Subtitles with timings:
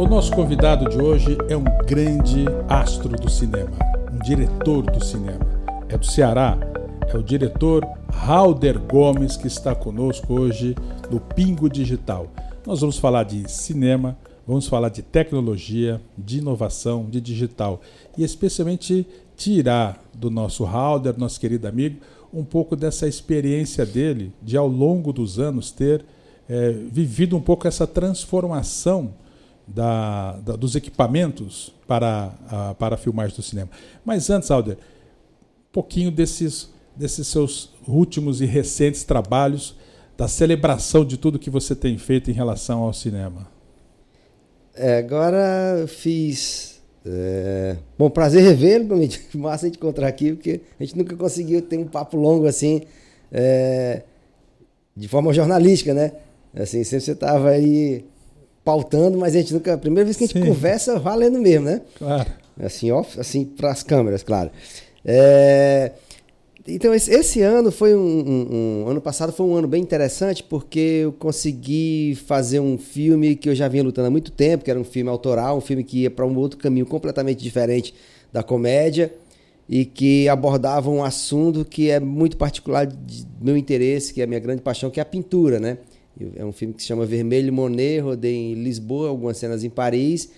[0.00, 3.76] O nosso convidado de hoje é um grande astro do cinema,
[4.10, 5.46] um diretor do cinema.
[5.90, 6.56] É do Ceará,
[7.06, 10.74] é o diretor Halder Gomes que está conosco hoje
[11.10, 12.32] no Pingo Digital.
[12.66, 14.16] Nós vamos falar de cinema,
[14.46, 17.82] vamos falar de tecnologia, de inovação, de digital
[18.16, 19.06] e especialmente
[19.36, 22.00] tirar do nosso Halder, nosso querido amigo,
[22.32, 26.06] um pouco dessa experiência dele de ao longo dos anos ter
[26.48, 29.12] é, vivido um pouco essa transformação
[29.74, 33.70] da, da, dos equipamentos para a, para a filmagem do cinema.
[34.04, 39.76] Mas antes, Alder, um pouquinho desses, desses seus últimos e recentes trabalhos,
[40.16, 43.48] da celebração de tudo que você tem feito em relação ao cinema.
[44.74, 46.82] É, agora eu fiz.
[47.06, 47.76] É...
[47.98, 48.96] Bom, prazer revê-lo,
[49.34, 52.82] massa a gente encontrar aqui, porque a gente nunca conseguiu ter um papo longo assim,
[53.32, 54.02] é...
[54.94, 56.12] de forma jornalística, né?
[56.54, 58.04] Assim, sempre você estava aí
[58.70, 59.74] pautando, mas a gente nunca.
[59.74, 60.46] A primeira vez que a gente Sim.
[60.46, 61.80] conversa valendo mesmo, né?
[61.98, 62.30] Claro.
[62.62, 64.50] Assim, off, assim para as câmeras, claro.
[65.04, 65.92] É,
[66.68, 70.42] então, esse, esse, ano foi um, um, um, Ano passado foi um ano bem interessante
[70.42, 74.70] porque eu consegui fazer um filme que eu já vinha lutando há muito tempo, que
[74.70, 77.94] era um filme autoral, um filme que ia para um outro caminho completamente diferente
[78.32, 79.12] da comédia
[79.68, 84.26] e que abordava um assunto que é muito particular de meu interesse, que é a
[84.26, 85.78] minha grande paixão, que é a pintura, né?
[86.36, 90.30] É um filme que se chama Vermelho Monet, rodei em Lisboa, algumas cenas em Paris.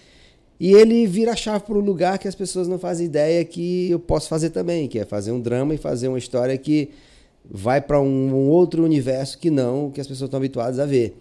[0.60, 3.90] E ele vira a chave para um lugar que as pessoas não fazem ideia que
[3.90, 6.90] eu posso fazer também, que é fazer um drama e fazer uma história que
[7.50, 11.16] vai para um, um, outro universo que não que as pessoas estão habituadas a ver.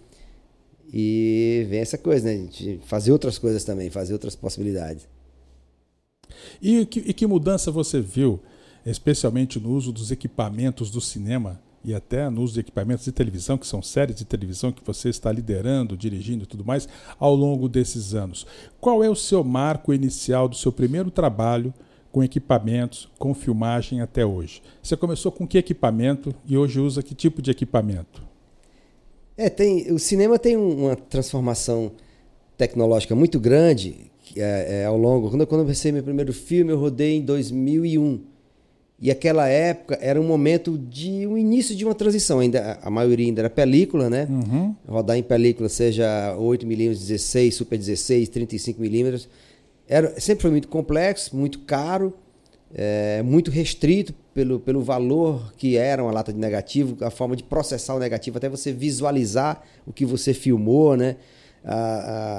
[0.93, 2.47] E vem essa coisa, né?
[2.52, 5.08] De fazer outras coisas também, fazer outras possibilidades.
[6.61, 8.39] E que, e que mudança você viu,
[8.86, 11.59] especialmente no uso dos equipamentos do cinema?
[11.83, 15.09] E até no uso de equipamentos de televisão, que são séries de televisão que você
[15.09, 16.87] está liderando, dirigindo e tudo mais,
[17.19, 18.45] ao longo desses anos.
[18.79, 21.73] Qual é o seu marco inicial do seu primeiro trabalho
[22.11, 24.61] com equipamentos, com filmagem até hoje?
[24.81, 28.23] Você começou com que equipamento e hoje usa que tipo de equipamento?
[29.36, 31.91] É, tem, o cinema tem uma transformação
[32.58, 35.30] tecnológica muito grande é, é, ao longo.
[35.30, 38.30] Quando, quando eu comecei meu primeiro filme, eu rodei em 2001.
[39.02, 42.39] E aquela época era um momento de um início de uma transição.
[42.39, 44.28] Ainda a maioria ainda era película, né?
[44.30, 44.76] Uhum.
[44.88, 49.20] Rodar em película, seja 8 mm 16, Super 16, 35 mm,
[49.88, 52.14] era sempre foi muito complexo, muito caro,
[52.73, 57.44] é, muito restrito pelo, pelo valor que era uma lata de negativo, a forma de
[57.44, 61.18] processar o negativo, até você visualizar o que você filmou, né?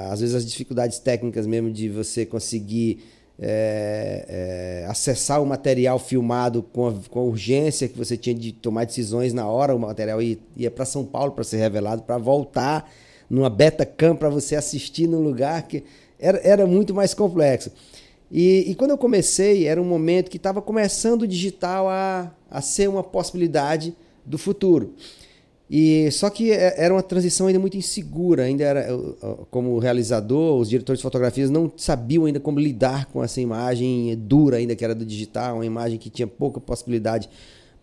[0.09, 2.99] às vezes as dificuldades técnicas mesmo de você conseguir
[3.39, 8.51] é, é, acessar o material filmado com a, com a, urgência que você tinha de
[8.51, 12.17] tomar decisões na hora, o material ia, ia para São Paulo para ser revelado, para
[12.17, 12.89] voltar
[13.29, 15.83] numa beta cam para você assistir num lugar que
[16.19, 17.71] era, era muito mais complexo.
[18.31, 22.61] E, e quando eu comecei, era um momento que estava começando o digital a, a
[22.61, 23.95] ser uma possibilidade
[24.25, 24.93] do futuro.
[25.75, 28.87] E só que é, era uma transição ainda muito insegura, ainda era
[29.49, 34.57] como realizador, os diretores de fotografias não sabiam ainda como lidar com essa imagem dura
[34.57, 37.27] ainda que era do digital, uma imagem que tinha pouca possibilidade,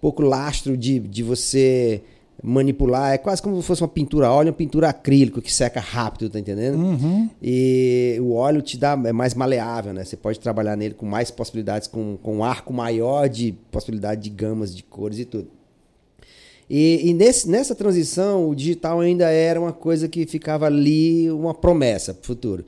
[0.00, 2.00] pouco lastro de, de você
[2.41, 6.31] manipular, é quase como se fosse uma pintura óleo, uma pintura acrílico que seca rápido,
[6.31, 6.79] tá entendendo?
[6.79, 7.29] Uhum.
[7.43, 10.05] E o óleo te dá é mais maleável, né?
[10.05, 14.31] Você pode trabalhar nele com mais possibilidades, com, com um arco maior de possibilidade de
[14.31, 15.59] gamas de cores e tudo.
[16.70, 21.53] E, e nesse, nessa transição, o digital ainda era uma coisa que ficava ali, uma
[21.53, 22.64] promessa para o futuro.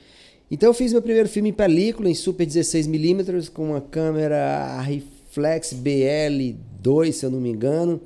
[0.50, 5.72] Então eu fiz meu primeiro filme em película, em super 16mm, com uma câmera reflex
[5.72, 8.00] BL2, se eu não me engano.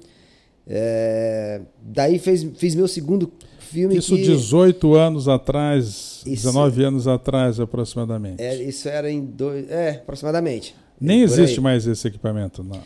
[0.67, 3.97] É, daí fez, fiz meu segundo filme.
[3.97, 8.43] Isso que, 18 anos atrás, isso, 19 anos atrás aproximadamente.
[8.43, 9.67] É, isso era em dois.
[9.71, 10.75] É, aproximadamente.
[11.01, 12.83] Nem existe mais esse equipamento, não.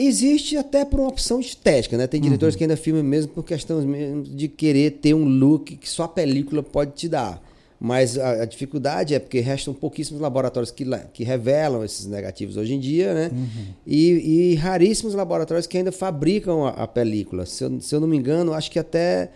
[0.00, 2.06] Existe até por uma opção estética, né?
[2.06, 2.58] Tem diretores uhum.
[2.58, 3.80] que ainda filmam mesmo por questão
[4.22, 7.42] de querer ter um look que só a película pode te dar.
[7.80, 12.74] Mas a, a dificuldade é porque restam pouquíssimos laboratórios que, que revelam esses negativos hoje
[12.74, 13.30] em dia, né?
[13.32, 13.64] Uhum.
[13.84, 17.44] E, e, raríssimos laboratórios que ainda fabricam a, a película.
[17.44, 19.30] Se eu, se eu, não me engano, acho que até.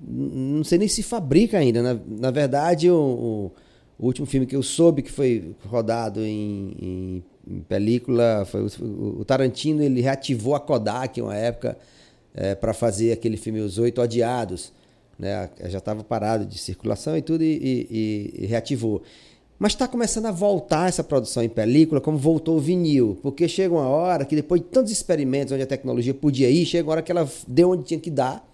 [0.00, 1.80] Não sei nem se fabrica ainda.
[1.80, 3.52] Na, na verdade, o, o,
[3.98, 7.24] o último filme que eu soube que foi rodado em em
[7.68, 8.46] película.
[8.46, 11.76] Foi, o, Tarantino ele reativou a Kodak uma época
[12.34, 14.72] é, para fazer aquele filme Os Oito Odiados.
[15.18, 15.50] Né?
[15.66, 19.02] Já estava parado de circulação e tudo, e, e, e reativou.
[19.58, 23.18] Mas está começando a voltar essa produção em película, como voltou o vinil.
[23.20, 26.86] Porque chega uma hora que, depois de tantos experimentos onde a tecnologia podia ir, chega
[26.86, 28.46] uma hora que ela deu onde tinha que dar,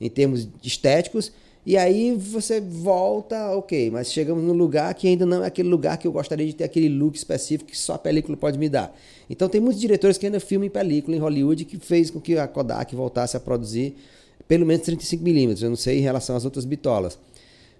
[0.00, 1.30] em termos estéticos,
[1.68, 5.98] E aí você volta, ok, mas chegamos num lugar que ainda não é aquele lugar
[5.98, 8.90] que eu gostaria de ter aquele look específico que só a película pode me dar.
[9.28, 12.38] Então tem muitos diretores que ainda filmam em película em Hollywood que fez com que
[12.38, 13.94] a Kodak voltasse a produzir
[14.48, 15.62] pelo menos 35mm.
[15.62, 17.18] Eu não sei em relação às outras bitolas.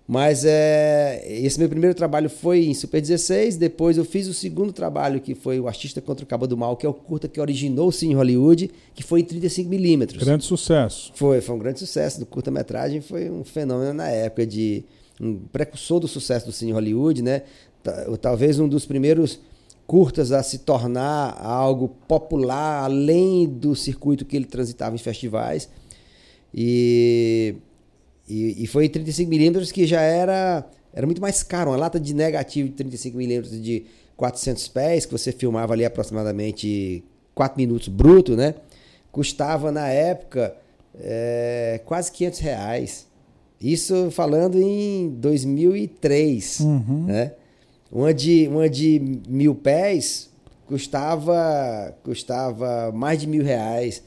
[0.08, 4.72] Mas é, esse meu primeiro trabalho foi em Super 16, depois eu fiz o segundo
[4.72, 7.38] trabalho, que foi o Artista contra o Cabo do Mal, que é o curta que
[7.38, 10.18] originou sim em Hollywood, que foi em 35mm.
[10.18, 11.12] Grande sucesso.
[11.14, 14.82] Foi, foi um grande sucesso do curta-metragem, foi um fenômeno na época de
[15.20, 17.42] um precursor do sucesso do cine Hollywood, né?
[18.22, 19.38] Talvez um dos primeiros
[19.86, 25.68] curtas a se tornar algo popular além do circuito que ele transitava em festivais.
[26.54, 27.56] E
[28.28, 31.70] e, e foi 35mm que já era, era muito mais caro.
[31.70, 33.86] Uma lata de negativo de 35mm de
[34.16, 37.02] 400 pés, que você filmava ali aproximadamente
[37.34, 38.54] 4 minutos bruto, né?
[39.10, 40.54] Custava na época
[41.00, 43.06] é, quase 500 reais.
[43.60, 47.04] Isso falando em 2003, uhum.
[47.06, 47.32] né?
[47.90, 50.28] Uma de, uma de mil pés
[50.66, 54.02] custava, custava mais de mil reais.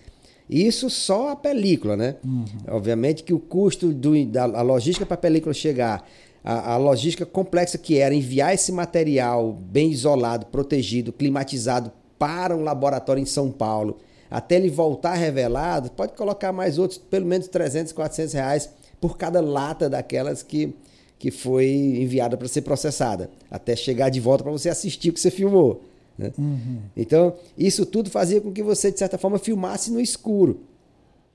[0.52, 2.18] Isso só a película, né?
[2.26, 2.46] Uhum.
[2.68, 6.06] Obviamente que o custo do, da logística para a película chegar,
[6.44, 11.90] a, a, logística complexa que era enviar esse material bem isolado, protegido, climatizado
[12.20, 14.00] para um laboratório em São Paulo,
[14.30, 18.70] até ele voltar revelado, pode colocar mais outros, pelo menos 300, 400 reais
[19.00, 20.76] por cada lata daquelas que,
[21.18, 25.20] que foi enviada para ser processada, até chegar de volta para você assistir o que
[25.20, 25.82] você filmou.
[26.22, 26.32] Né?
[26.38, 26.80] Uhum.
[26.96, 30.62] Então, isso tudo fazia com que você, de certa forma, filmasse no escuro.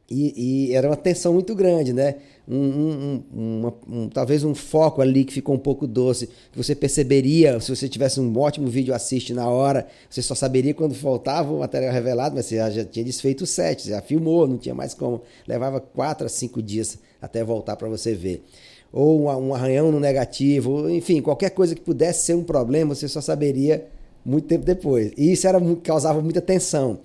[0.08, 2.16] E, e era uma tensão muito grande, né?
[2.48, 6.76] Um, um, uma, um, talvez um foco ali que ficou um pouco doce, que você
[6.76, 11.52] perceberia se você tivesse um ótimo vídeo assiste na hora, você só saberia quando faltava
[11.52, 14.76] o material revelado, mas você já, já tinha desfeito o set, já filmou, não tinha
[14.76, 15.22] mais como.
[15.46, 18.44] Levava quatro a cinco dias até voltar para você ver.
[18.92, 23.08] Ou um, um arranhão no negativo, enfim, qualquer coisa que pudesse ser um problema, você
[23.08, 23.88] só saberia
[24.26, 25.12] muito tempo depois.
[25.16, 26.98] E isso era, causava muita tensão.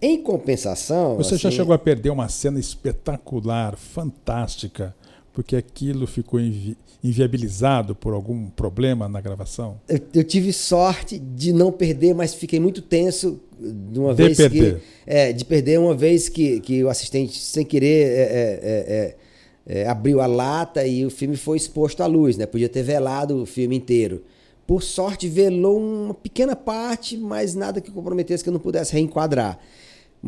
[0.00, 1.16] Em compensação.
[1.16, 4.94] Você assim, já chegou a perder uma cena espetacular, fantástica,
[5.32, 9.78] porque aquilo ficou invi inviabilizado por algum problema na gravação?
[9.88, 14.36] Eu, eu, tive sorte de não perder, mas fiquei muito tenso de uma de vez
[14.36, 14.76] perder.
[14.76, 14.82] que.
[15.06, 19.16] É, de perder uma vez que, que o assistente, sem querer, é, é,
[19.68, 22.44] é, é abriu a lata e o filme foi exposto à luz, né?
[22.44, 24.24] Podia ter velado o filme inteiro.
[24.66, 29.58] Por sorte, velou uma pequena parte, mas nada que comprometesse que eu não pudesse reenquadrar.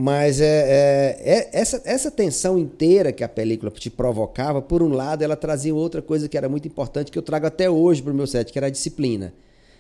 [0.00, 4.90] Mas é, é, é, essa, essa tensão inteira que a película te provocava, por um
[4.92, 8.12] lado, ela trazia outra coisa que era muito importante, que eu trago até hoje para
[8.12, 9.32] o meu set, que era a disciplina.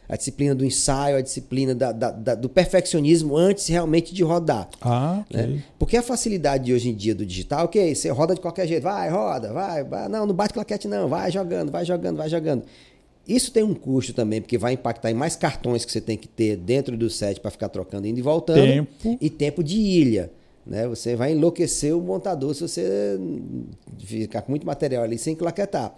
[0.08, 4.68] A disciplina do ensaio, a disciplina da, da, da, do perfeccionismo antes realmente de rodar.
[4.80, 5.46] Ah, okay.
[5.46, 5.62] né?
[5.78, 8.82] Porque a facilidade de hoje em dia do digital, ok, você roda de qualquer jeito,
[8.82, 12.64] vai, roda, vai, vai não, não bate claquete não, vai jogando, vai jogando, vai jogando.
[13.28, 16.26] Isso tem um custo também, porque vai impactar em mais cartões que você tem que
[16.26, 18.62] ter dentro do set para ficar trocando indo e voltando.
[18.62, 19.18] Tempo.
[19.20, 20.30] E tempo de ilha.
[20.66, 20.88] Né?
[20.88, 23.20] Você vai enlouquecer o montador se você
[23.98, 25.94] ficar com muito material ali sem claquetar.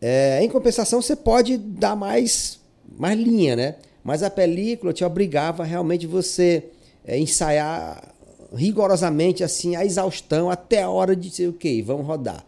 [0.00, 2.60] É, em compensação, você pode dar mais,
[2.98, 3.76] mais linha, né?
[4.02, 6.64] Mas a película te obrigava realmente você
[7.06, 8.12] é, ensaiar
[8.54, 12.44] rigorosamente assim a exaustão até a hora de dizer, ok, vamos rodar.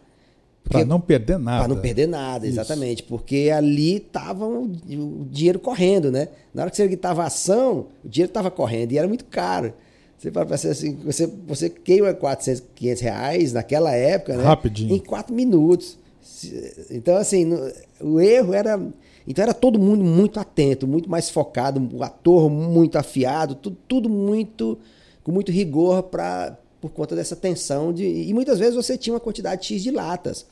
[0.69, 1.65] Para não perder nada.
[1.65, 3.01] Para não perder nada, exatamente.
[3.01, 3.09] Isso.
[3.09, 4.67] Porque ali estava o
[5.29, 6.29] dinheiro correndo, né?
[6.53, 9.73] Na hora que você estava ação, o dinheiro estava correndo e era muito caro.
[10.17, 14.43] Você para assim, você, você queima 400, 500 reais naquela época, né?
[14.43, 14.95] Rapidinho.
[14.95, 15.97] Em quatro minutos.
[16.89, 17.71] Então, assim, no,
[18.01, 18.79] o erro era...
[19.27, 24.09] Então era todo mundo muito atento, muito mais focado, o ator muito afiado, tudo, tudo
[24.09, 24.77] muito
[25.21, 29.19] com muito rigor para por conta dessa tensão de e muitas vezes você tinha uma
[29.19, 30.45] quantidade X de latas.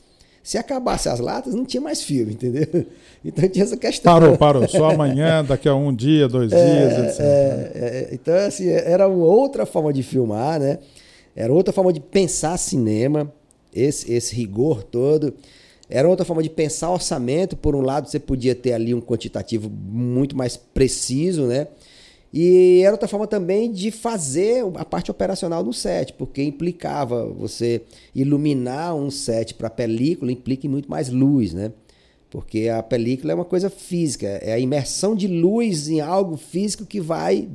[0.46, 2.68] Se acabasse as latas, não tinha mais filme, entendeu?
[3.24, 4.12] Então tinha essa questão.
[4.12, 4.68] Parou, parou.
[4.68, 7.20] Só amanhã, daqui a um dia, dois é, dias, etc.
[7.20, 10.78] É, é, então, assim, era outra forma de filmar, né?
[11.34, 13.32] Era outra forma de pensar cinema,
[13.74, 15.34] esse, esse rigor todo.
[15.90, 17.56] Era outra forma de pensar orçamento.
[17.56, 21.66] Por um lado, você podia ter ali um quantitativo muito mais preciso, né?
[22.32, 27.82] E era outra forma também de fazer a parte operacional no set, porque implicava você
[28.14, 31.72] iluminar um set para película, implica em muito mais luz, né?
[32.28, 36.84] Porque a película é uma coisa física, é a imersão de luz em algo físico
[36.84, 37.48] que vai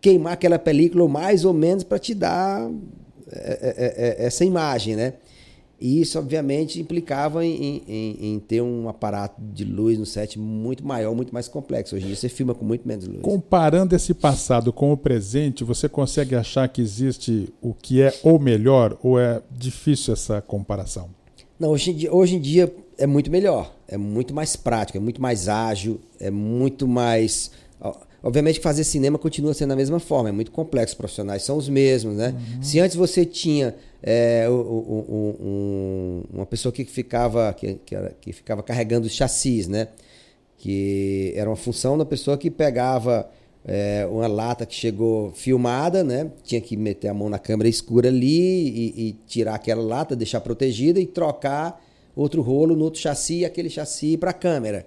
[0.00, 2.68] queimar aquela película mais ou menos para te dar
[3.30, 5.14] é, é, é, essa imagem, né?
[5.82, 10.86] E isso, obviamente, implicava em, em, em, ter um aparato de luz no set muito
[10.86, 11.96] maior, muito mais complexo.
[11.96, 13.20] Hoje em dia você filma com muito menos luz.
[13.20, 18.38] Comparando esse passado com o presente, você consegue achar que existe o que é o
[18.38, 21.10] melhor ou é difícil essa comparação?
[21.58, 25.00] Não, hoje em, dia, hoje em dia é muito melhor, é muito mais prático, é
[25.00, 27.50] muito mais ágil, é muito mais.
[28.22, 31.56] Obviamente que fazer cinema continua sendo da mesma forma, é muito complexo, os profissionais são
[31.56, 32.28] os mesmos, né?
[32.28, 32.62] Uhum.
[32.62, 34.54] Se antes você tinha é, um,
[35.40, 39.88] um, uma pessoa que ficava, que, que, era, que ficava carregando chassis, né?
[40.58, 43.30] Que era uma função da pessoa que pegava
[43.64, 46.30] é, uma lata que chegou filmada, né?
[46.42, 50.40] Tinha que meter a mão na câmera escura ali e, e tirar aquela lata, deixar
[50.40, 51.82] protegida e trocar
[52.14, 54.86] outro rolo no outro chassi e aquele chassi para a câmera.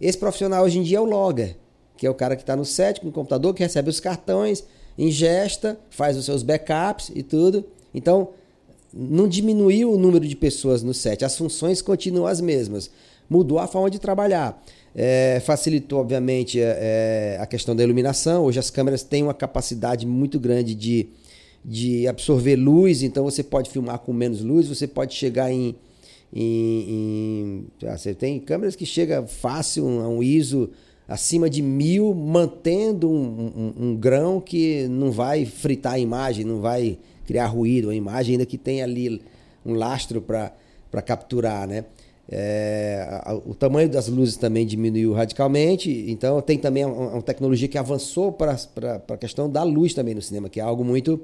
[0.00, 1.56] Esse profissional hoje em dia é o logger
[2.00, 4.64] que é o cara que está no set com o computador, que recebe os cartões,
[4.96, 7.62] ingesta, faz os seus backups e tudo.
[7.92, 8.30] Então,
[8.92, 12.90] não diminuiu o número de pessoas no set, as funções continuam as mesmas.
[13.28, 14.60] Mudou a forma de trabalhar.
[14.94, 18.44] É, facilitou, obviamente, é, é a questão da iluminação.
[18.44, 21.06] Hoje as câmeras têm uma capacidade muito grande de,
[21.64, 25.76] de absorver luz, então você pode filmar com menos luz, você pode chegar em.
[26.34, 30.70] em, em ah, você tem câmeras que chega fácil a um ISO
[31.06, 36.60] acima de mil, mantendo um, um, um, grão que não vai fritar a imagem, não
[36.60, 39.20] vai criar ruído, a imagem ainda que tem ali
[39.64, 41.84] um lastro para capturar, né?
[42.32, 47.76] É, o tamanho das luzes também diminuiu radicalmente, então tem também uma, uma tecnologia que
[47.76, 48.56] avançou para
[49.08, 51.20] a questão da luz também no cinema, que é algo muito,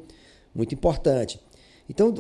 [0.53, 1.39] muito importante.
[1.89, 2.13] Então,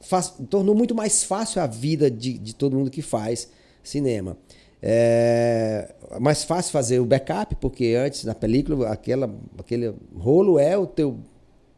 [0.00, 3.48] faz, tornou muito mais fácil a vida de, de todo mundo que faz
[3.82, 4.36] cinema.
[4.82, 10.86] É mais fácil fazer o backup, porque antes na película aquela, aquele rolo é o
[10.86, 11.16] teu,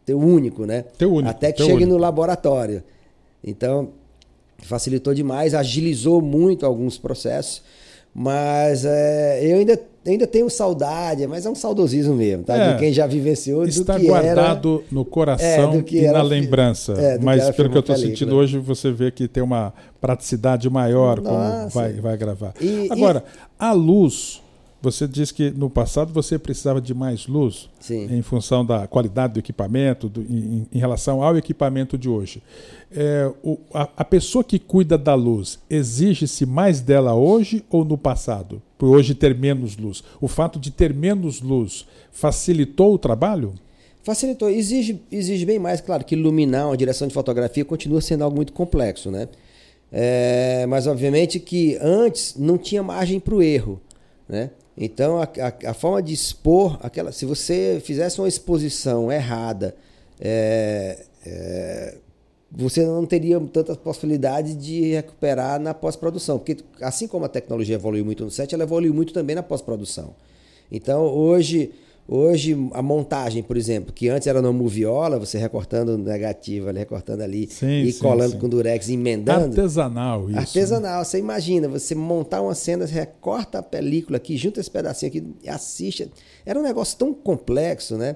[0.07, 0.85] teu único, né?
[0.97, 1.29] Teu único.
[1.29, 1.91] Até que chegue único.
[1.91, 2.83] no laboratório.
[3.43, 3.91] Então,
[4.63, 7.61] facilitou demais, agilizou muito alguns processos.
[8.15, 12.57] Mas é, eu ainda, ainda tenho saudade, mas é um saudosismo mesmo, tá?
[12.57, 16.95] É, de quem já vivenciou Está guardado era, no coração é, e na lembrança.
[16.95, 21.21] É, mas pelo que eu estou sentindo hoje, você vê que tem uma praticidade maior
[21.21, 21.29] Nossa.
[21.29, 22.55] como vai, vai gravar.
[22.59, 23.41] E, Agora, e...
[23.59, 24.41] a luz
[24.81, 28.07] você disse que no passado você precisava de mais luz Sim.
[28.11, 32.43] em função da qualidade do equipamento, do, em, em, relação ao equipamento de hoje.
[32.95, 37.97] É, o, a, a, pessoa que cuida da luz, exige-se mais dela hoje ou no
[37.97, 38.63] passado?
[38.77, 40.05] Por hoje ter menos luz.
[40.21, 43.55] O fato de ter menos luz facilitou o trabalho?
[44.03, 44.49] Facilitou.
[44.49, 45.81] Exige, exige bem mais.
[45.81, 49.29] Claro que iluminar uma direção de fotografia continua sendo algo muito complexo, né?
[49.91, 53.81] É, mas obviamente que antes não tinha margem para o erro.
[54.29, 54.51] Né?
[54.77, 59.75] Então, a, a, a, forma de expor, aquela, se você fizesse uma exposição errada,
[60.21, 61.95] é, é,
[62.53, 66.39] você não teria tantas possibilidades de recuperar na pós-produção.
[66.39, 70.15] Porque, assim como a tecnologia evoluiu muito no set, ela evoluiu muito também na pós-produção.
[70.71, 71.73] Então, hoje,
[72.09, 77.49] Hoje, a montagem, por exemplo, que antes era no moviola, você recortando negativa, recortando ali
[77.51, 78.39] sim, e sim, colando sim.
[78.39, 79.47] com durex, emendando.
[79.47, 80.39] Artesanal, isso.
[80.39, 80.99] Artesanal.
[80.99, 81.05] Né?
[81.05, 85.25] Você imagina, você montar uma cena, você recorta a película aqui, junta esse pedacinho aqui
[85.43, 86.09] e assiste.
[86.45, 88.15] Era um negócio tão complexo, né?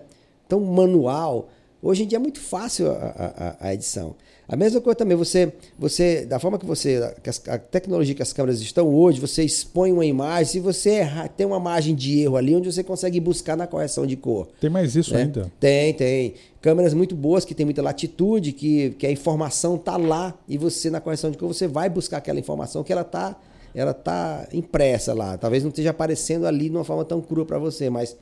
[0.49, 1.49] Tão manual.
[1.83, 4.15] Hoje em dia é muito fácil a, a, a edição.
[4.51, 7.15] A mesma coisa também, você, você da forma que você,
[7.47, 11.47] a tecnologia que as câmeras estão hoje, você expõe uma imagem, se você errar, tem
[11.47, 14.49] uma margem de erro ali onde você consegue buscar na correção de cor.
[14.61, 15.23] Tem mais isso né?
[15.23, 15.53] ainda?
[15.61, 16.35] Tem, tem.
[16.61, 20.91] Câmeras muito boas que tem muita latitude, que, que a informação tá lá e você
[20.91, 23.39] na correção de cor você vai buscar aquela informação que ela tá
[23.73, 25.39] ela tá impressa lá.
[25.39, 28.17] Talvez não esteja aparecendo ali de uma forma tão crua para você, mas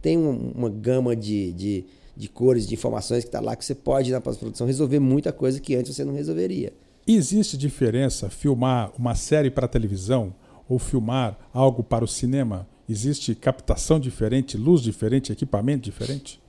[0.00, 1.84] tem um, uma gama de, de
[2.16, 5.60] de cores, de informações que está lá, que você pode, na pós-produção, resolver muita coisa
[5.60, 6.72] que antes você não resolveria.
[7.06, 10.34] Existe diferença filmar uma série para televisão
[10.68, 12.68] ou filmar algo para o cinema?
[12.88, 16.40] Existe captação diferente, luz diferente, equipamento diferente?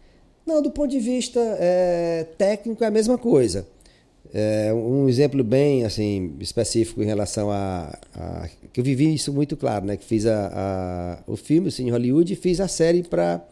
[0.45, 3.67] Não, do ponto de vista é, técnico é a mesma coisa.
[4.33, 9.55] É, um exemplo bem assim específico em relação a, a, que eu vivi isso muito
[9.55, 9.95] claro, né?
[9.95, 10.51] Que fiz a,
[11.27, 13.45] a o filme, o Cine Hollywood, e fiz a série para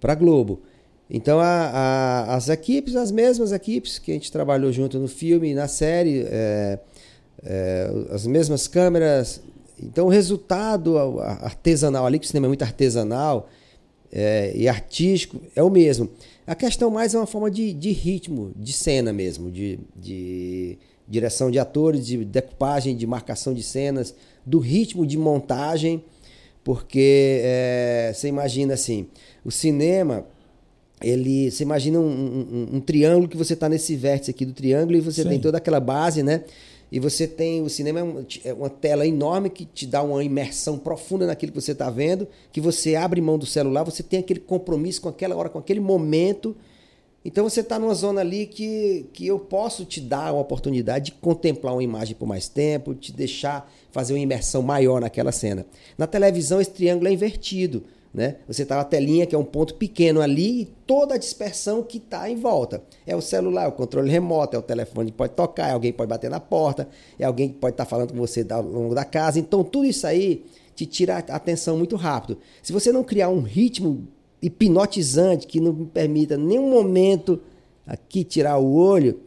[0.00, 0.62] para Globo.
[1.08, 5.54] Então, a, a, as equipes, as mesmas equipes que a gente trabalhou junto no filme
[5.54, 6.78] na série, é,
[7.44, 9.40] é, as mesmas câmeras.
[9.80, 13.48] Então, o resultado artesanal ali, que o cinema é muito artesanal
[14.12, 16.10] é, e artístico, é o mesmo.
[16.46, 21.50] A questão mais é uma forma de, de ritmo, de cena mesmo, de, de direção
[21.50, 26.02] de atores, de decupagem, de marcação de cenas, do ritmo de montagem,
[26.64, 29.06] porque é, você imagina assim,
[29.44, 30.26] o cinema
[31.02, 34.96] ele, você imagina um, um, um triângulo que você está nesse vértice aqui do triângulo
[34.96, 35.28] e você Sim.
[35.28, 36.44] tem toda aquela base, né?
[36.90, 38.00] E você tem o cinema
[38.44, 41.90] é, é uma tela enorme que te dá uma imersão profunda naquilo que você está
[41.90, 45.58] vendo, que você abre mão do celular, você tem aquele compromisso com aquela hora, com
[45.58, 46.56] aquele momento.
[47.24, 51.12] Então você está numa zona ali que, que eu posso te dar uma oportunidade de
[51.12, 55.66] contemplar uma imagem por mais tempo, te deixar fazer uma imersão maior naquela cena.
[55.98, 57.82] Na televisão, esse triângulo é invertido.
[58.16, 58.36] Né?
[58.48, 61.98] Você está na telinha, que é um ponto pequeno ali, e toda a dispersão que
[61.98, 62.82] está em volta.
[63.06, 65.92] É o celular, é o controle remoto, é o telefone que pode tocar, é alguém
[65.92, 68.62] que pode bater na porta, é alguém que pode estar tá falando com você ao
[68.62, 69.38] longo da casa.
[69.38, 72.38] Então, tudo isso aí te tira a atenção muito rápido.
[72.62, 74.08] Se você não criar um ritmo
[74.40, 77.38] hipnotizante que não permita nenhum momento
[77.86, 79.20] aqui tirar o olho,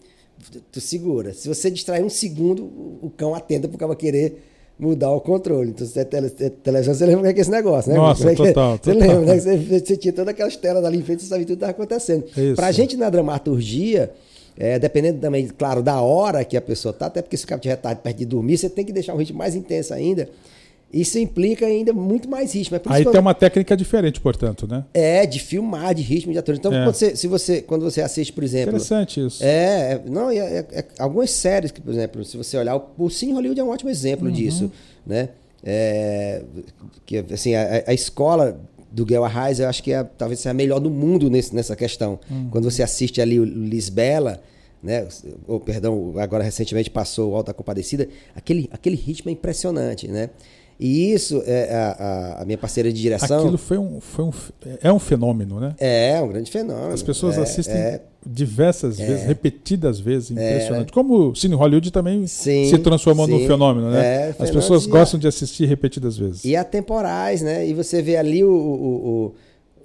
[0.72, 1.32] tu segura.
[1.36, 4.49] Se você distrair um segundo, o cão atenta porque vai querer
[4.80, 5.72] mudar o controle.
[5.72, 7.98] Então, você é tele, é televisão, você lembra o que é esse negócio, né?
[7.98, 9.08] Nossa, é total, Você total.
[9.08, 9.40] lembra, né?
[9.40, 12.24] Você, você, tinha todas aquelas telas ali em frente, você sabia tudo que estava acontecendo.
[12.36, 12.56] Isso.
[12.56, 14.10] Pra gente na dramaturgia,
[14.58, 17.60] é, dependendo também, claro, da hora que a pessoa tá, até porque se o cara
[17.60, 20.30] tiver tarde perto de dormir, você tem que deixar um ritmo mais intenso ainda.
[20.92, 22.76] Isso implica ainda muito mais ritmo.
[22.78, 24.84] É Aí tem uma técnica diferente, portanto, né?
[24.92, 26.56] É, de filmar, de ritmo, de ator.
[26.56, 26.84] Então, é.
[26.84, 28.70] quando, você, se você, quando você assiste, por exemplo.
[28.70, 29.44] Interessante isso.
[29.44, 33.10] É, é não, é, é, algumas séries, que, por exemplo, se você olhar, o, o
[33.10, 34.34] Cine Hollywood é um ótimo exemplo uhum.
[34.34, 34.72] disso.
[35.06, 35.30] Né?
[35.64, 36.42] É,
[37.06, 38.60] que, assim, a, a, escola
[38.92, 41.76] do Guel Arraes, eu acho que é, talvez seja a melhor do mundo nesse, nessa
[41.76, 42.20] questão.
[42.32, 42.50] Uhum.
[42.50, 44.42] Quando você assiste ali o Lisbela,
[44.82, 45.08] né?
[45.48, 50.30] Ou, perdão, agora recentemente passou o Alta Compadecida, aquele, aquele ritmo é impressionante, né?
[50.80, 53.40] E isso, é, a, a, minha parceira de direção.
[53.40, 54.32] Aquilo foi um, foi um,
[54.82, 55.76] é um fenômeno, né?
[55.78, 56.94] É, um grande fenômeno.
[56.94, 60.52] As pessoas é, assistem é, diversas é, vezes, repetidas vezes, É.
[60.52, 60.94] impressionante.
[60.94, 63.34] Como o Cine Hollywood também sim, se transformou sim.
[63.34, 64.00] num fenômeno, né?
[64.00, 66.46] É, As fenômeno pessoas de- gostam de assistir repetidas vezes.
[66.46, 67.68] E atemporais, né?
[67.68, 69.34] E você vê ali o, o,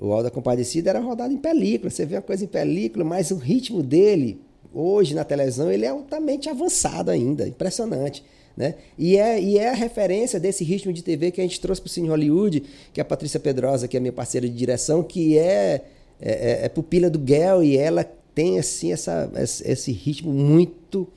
[0.00, 1.90] o, o Alda Compadecida era rodado em película.
[1.90, 4.40] Você vê uma coisa em película, mas o ritmo dele,
[4.72, 7.48] hoje na televisão, ele é altamente avançado ainda.
[7.48, 8.22] Impressionante.
[8.56, 8.76] Né?
[8.96, 11.88] E, é, e é a referência desse ritmo de TV que a gente trouxe para
[11.88, 15.36] o Cine Hollywood, que é a Patrícia Pedrosa, que é minha parceira de direção, que
[15.36, 15.82] é,
[16.20, 21.08] é, é pupila do Guel e ela tem assim essa, esse ritmo muito.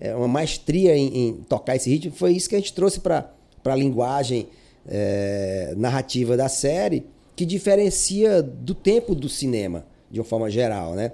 [0.00, 2.12] É, uma maestria em, em tocar esse ritmo.
[2.12, 3.32] Foi isso que a gente trouxe para
[3.64, 4.46] a linguagem
[4.86, 10.94] é, narrativa da série, que diferencia do tempo do cinema, de uma forma geral.
[10.94, 11.12] Né?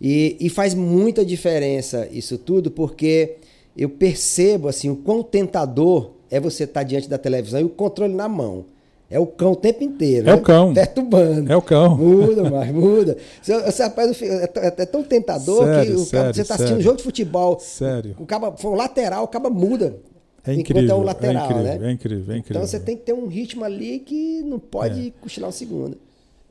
[0.00, 3.36] E, e faz muita diferença isso tudo, porque
[3.76, 8.14] eu percebo assim o quão tentador é você estar diante da televisão e o controle
[8.14, 8.66] na mão.
[9.10, 10.28] É o cão o tempo inteiro.
[10.28, 10.34] É né?
[10.34, 10.72] o cão.
[10.74, 11.52] Perturbando.
[11.52, 11.96] É o cão.
[11.96, 13.16] Muda, mas muda.
[13.42, 16.78] Você, rapaz, é, t- é tão tentador Sério, que o sério, cabo- você está assistindo
[16.78, 17.58] um jogo de futebol.
[17.60, 18.16] Sério.
[18.18, 19.98] O cabo foi um lateral, o cabo muda.
[20.46, 20.96] É enquanto incrível.
[20.96, 21.70] é um lateral, é incrível, né?
[21.88, 22.42] é incrível, é incrível.
[22.62, 25.96] Então você tem que ter um ritmo ali que não pode cochilar um segundo.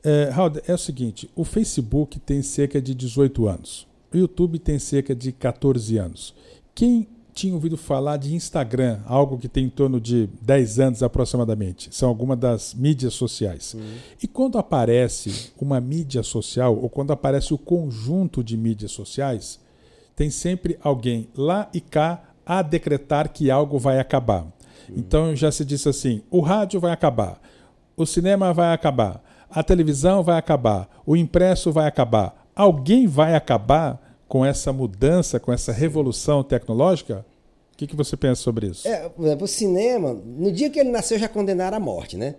[0.02, 4.78] É, Raul, é o seguinte: o Facebook tem cerca de 18 anos, o YouTube tem
[4.78, 6.34] cerca de 14 anos.
[6.74, 11.94] Quem tinha ouvido falar de Instagram, algo que tem em torno de 10 anos aproximadamente?
[11.94, 13.74] São algumas das mídias sociais.
[14.22, 19.60] E quando aparece uma mídia social, ou quando aparece o conjunto de mídias sociais,
[20.16, 24.46] tem sempre alguém lá e cá a decretar que algo vai acabar.
[24.88, 27.40] Então já se disse assim: o rádio vai acabar,
[27.96, 32.48] o cinema vai acabar, a televisão vai acabar, o impresso vai acabar.
[32.54, 37.24] Alguém vai acabar com essa mudança, com essa revolução tecnológica?
[37.72, 38.86] O que, que você pensa sobre isso?
[38.86, 42.36] É, por exemplo, o cinema, no dia que ele nasceu já condenaram à morte, né?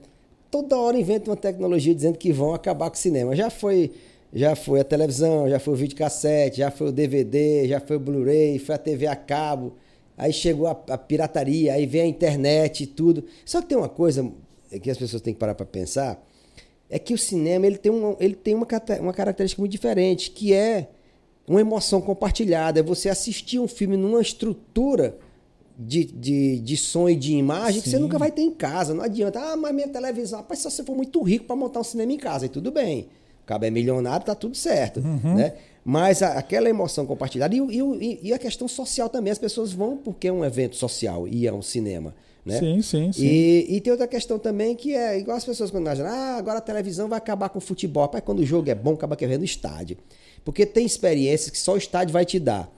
[0.50, 3.36] Toda hora inventa uma tecnologia dizendo que vão acabar com o cinema.
[3.36, 3.92] Já foi,
[4.34, 8.00] já foi a televisão, já foi o videocassete, já foi o DVD, já foi o
[8.00, 9.74] Blu-ray, foi a TV a cabo.
[10.18, 13.26] Aí chegou a, a pirataria, aí vem a internet e tudo.
[13.46, 14.32] Só que tem uma coisa
[14.82, 16.26] que as pessoas têm que parar para pensar,
[16.90, 18.68] é que o cinema ele tem, uma, ele tem uma,
[19.02, 20.90] uma característica muito diferente, que é
[21.48, 22.80] uma emoção compartilhada.
[22.80, 25.18] É você assistir um filme numa estrutura
[25.78, 28.02] de, de, de som e de imagem que você Sim.
[28.04, 28.94] nunca vai ter em casa.
[28.94, 29.40] Não adianta.
[29.40, 30.40] Ah, mas minha televisão.
[30.40, 33.08] Rapaz, se você for muito rico para montar um cinema em casa, aí tudo bem.
[33.44, 35.02] O cabo é milionário, tá tudo certo.
[35.02, 35.36] Uhum.
[35.36, 35.54] Né?
[35.84, 39.32] Mas a- aquela emoção compartilhada e, e, e- e a questão social também.
[39.32, 42.16] As pessoas vão porque é um evento social e é um cinema.
[42.44, 42.60] Né?
[42.60, 43.26] Sim, sim, sim.
[43.26, 46.60] E, e tem outra questão também que é igual as pessoas quando imaginam, ah, agora
[46.60, 48.04] a televisão vai acabar com o futebol.
[48.04, 49.98] Rapaz, quando o jogo é bom, acaba querendo estádio.
[50.46, 52.72] Porque tem experiências que só o estádio vai te dar.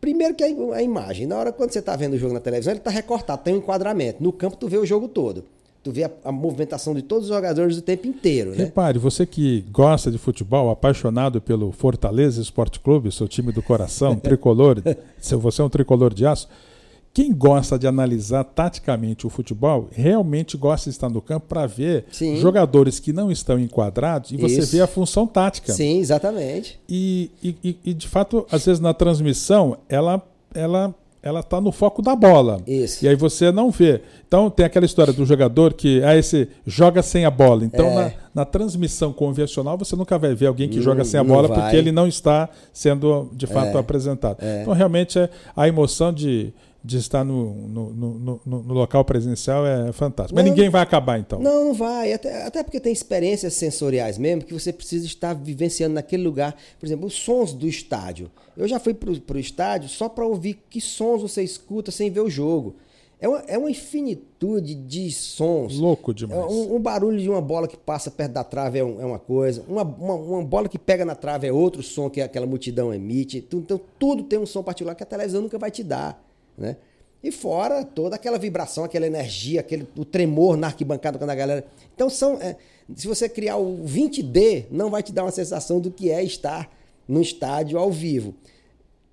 [0.00, 1.26] Primeiro que a a imagem.
[1.26, 3.58] Na hora quando você está vendo o jogo na televisão, ele está recortado, tem um
[3.58, 4.22] enquadramento.
[4.22, 5.44] No campo tu vê o jogo todo.
[5.82, 8.64] Tu vê a, a movimentação de todos os jogadores o tempo inteiro, né?
[8.64, 14.16] Repare, você que gosta de futebol, apaixonado pelo Fortaleza Esporte Clube, seu time do coração,
[14.20, 14.82] tricolor,
[15.18, 16.48] se você é um tricolor de aço,
[17.12, 22.04] quem gosta de analisar taticamente o futebol, realmente gosta de estar no campo para ver
[22.12, 22.36] Sim.
[22.36, 24.72] jogadores que não estão enquadrados e você Isso.
[24.72, 25.72] vê a função tática.
[25.72, 26.78] Sim, exatamente.
[26.88, 30.22] E, e, e- de fato, às vezes na transmissão, ela,
[30.54, 32.62] ela ela está no foco da bola.
[32.66, 33.04] Isso.
[33.04, 34.00] E aí você não vê.
[34.26, 37.62] Então tem aquela história do jogador que ah, esse joga sem a bola.
[37.62, 37.94] Então É.
[37.94, 41.60] na, na transmissão convencional você nunca vai ver alguém que joga sem a bola vai.
[41.60, 44.38] porque ele não está sendo de fato apresentado.
[44.40, 44.62] É.
[44.62, 49.92] Então realmente é, a emoção de, de estar no, no, no, no- local presencial é
[49.92, 50.34] fantástica.
[50.34, 50.50] Mas Não.
[50.54, 51.38] ninguém vai acabar então.
[51.40, 52.12] Não, não vai.
[52.12, 56.56] Até, até porque tem experiências sensoriais mesmo que você precisa estar vivenciando naquele lugar.
[56.78, 58.30] Por exemplo, os sons do estádio.
[58.56, 62.20] Eu já fui pro, pro estádio só para ouvir que sons você escuta sem ver
[62.20, 62.76] o jogo.
[63.22, 65.78] É uma, é uma infinitude de sons.
[65.78, 66.50] Louco É demais.
[66.50, 69.18] Um, um barulho de uma bola que passa perto da trave é, um- é uma
[69.18, 72.94] coisa, uma, uma, uma bola que pega na trave é outro som que aquela multidão
[72.94, 73.42] emite.
[73.42, 76.18] Tu- Então, tudo tem um som particular que a televisão nunca vai te dar.
[76.60, 76.76] Né?
[77.22, 81.64] E fora toda aquela vibração, aquela energia, aquele, o tremor na arquibancada quando a galera.
[81.94, 82.34] Então, são.
[82.40, 82.56] é,
[82.94, 86.70] se você criar o 20D, não vai te dar uma sensação do que é estar
[87.08, 88.34] no estádio ao vivo.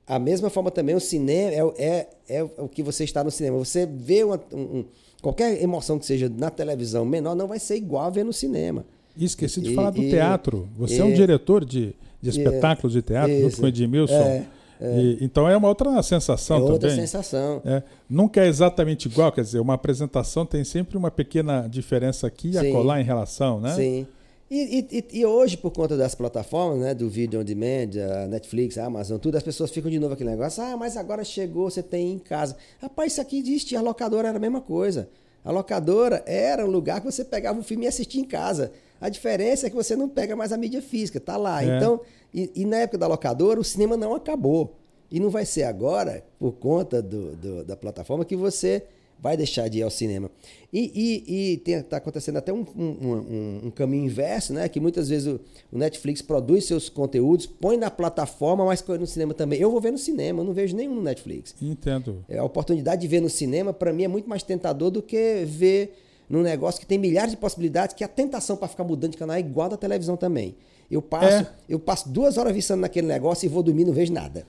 [0.06, 3.58] A mesma forma também o cinema é, é, é o que você está no cinema.
[3.58, 4.86] Você vê uma- um-
[5.22, 8.86] qualquer emoção que seja na televisão menor não vai ser igual a ver no cinema.
[9.18, 10.70] E esqueci de E- falar do e- teatro.
[10.78, 14.14] Você é um e- diretor de, de espetáculos de teatro, junto com o Edmilson.
[14.14, 14.46] É,
[14.82, 16.96] E- então é uma outra sensação é outra também.
[17.06, 17.62] sensação.
[17.66, 22.52] É, nunca é exatamente igual, quer dizer, uma apresentação tem sempre uma pequena diferença aqui
[22.52, 23.74] e acolá em relação, né?
[23.76, 24.08] Sim.
[24.50, 27.90] E, e- e- hoje, por conta das plataformas, né, do vídeo on demand,
[28.24, 31.22] a Netflix, a Amazon, tudo, as pessoas ficam de novo aquele negócio, ah, mas agora
[31.26, 32.56] chegou, você tem em casa.
[32.82, 35.10] Rapaz, isso aqui existia, a locadora era a mesma coisa.
[35.44, 38.72] A locadora era um lugar que você pegava o filme e assistia em casa.
[39.00, 41.64] A diferença é que você não pega mais a mídia física, tá lá.
[41.64, 41.78] É.
[41.78, 42.02] Então,
[42.34, 44.76] e, e na época da locadora, o cinema não acabou.
[45.12, 48.84] E não vai ser agora, por conta do, do- da plataforma, que você
[49.20, 50.30] vai deixar de ir ao cinema.
[50.72, 54.68] E, e, e tem, tá acontecendo até um, um- um- um caminho inverso, né?
[54.70, 55.40] Que muitas vezes o,
[55.72, 59.60] o Netflix produz seus conteúdos, põe na plataforma, mas põe no cinema também.
[59.60, 61.56] Eu vou ver no cinema, eu não vejo nenhum no Netflix.
[61.62, 62.24] Entendo.
[62.30, 65.46] É, a oportunidade de ver no cinema, para mim, é muito mais tentador do que
[65.46, 65.96] ver
[66.30, 69.36] num negócio que tem milhares de possibilidades, que a tentação para ficar mudando de canal
[69.36, 70.56] é igual da televisão também.
[70.90, 71.48] Eu passo, É.
[71.68, 74.46] eu passo duas horas vistando naquele negócio e vou dormir não vejo nada.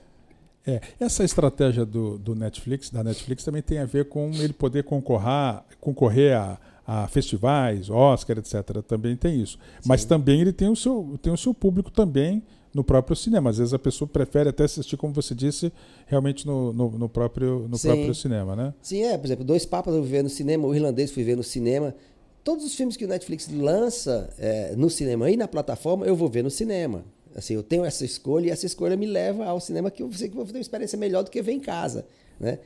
[0.67, 4.83] É, essa estratégia do, do Netflix, da Netflix, também tem a ver com ele poder
[4.83, 8.81] concorrer, concorrer a, a festivais, Oscar, etc.
[8.87, 9.57] Também tem isso.
[9.85, 13.49] Mas também ele tem o, seu, tem o seu público também no próprio cinema.
[13.49, 15.71] Às vezes a pessoa prefere até assistir, como você disse,
[16.07, 17.87] realmente no, no, no próprio, no Sim.
[17.87, 18.73] próprio cinema, né?
[18.81, 21.43] Sim, é, por exemplo, Dois Papas eu ver no cinema, o Irlandês fui ver no
[21.43, 21.95] cinema.
[22.43, 26.29] Todos os filmes que o Netflix lança é, no cinema e na plataforma, eu vou
[26.29, 27.03] ver no cinema.
[27.35, 30.29] Assim, eu tenho essa escolha e essa escolha me leva ao cinema que eu sei
[30.29, 32.05] que vou ter uma experiência melhor do que ver em casa,
[32.39, 32.59] né?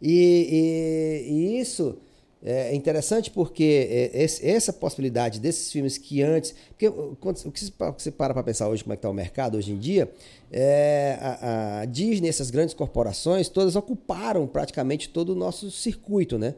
[0.00, 1.96] E, e- e isso
[2.42, 6.54] é interessante porque é, essa possibilidade desses filmes que antes...
[6.68, 7.16] Porque o
[7.52, 9.72] que você pa- você para para pensar hoje, como é que está o mercado hoje
[9.72, 10.08] em dia,
[10.52, 16.54] é, a, a Disney, essas grandes corporações, todas ocuparam praticamente todo o nosso circuito, né?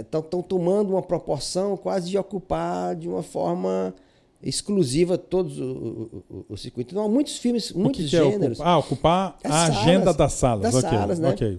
[0.00, 3.94] Estão tomando uma proporção quase de ocupar de uma forma
[4.42, 6.92] exclusiva todos o, o, o- circuito.
[6.94, 8.58] Então, há muitos filmes, muitos que é gêneros.
[8.58, 8.66] ocupar?
[8.74, 9.76] Ah, ocupar As a salas.
[9.78, 10.62] agenda das salas.
[10.62, 11.28] Das ok, salas, né?
[11.30, 11.58] ok.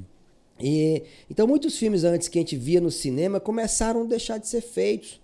[0.61, 4.47] E, então, muitos filmes antes que a gente via no cinema começaram a deixar de
[4.47, 5.19] ser feitos,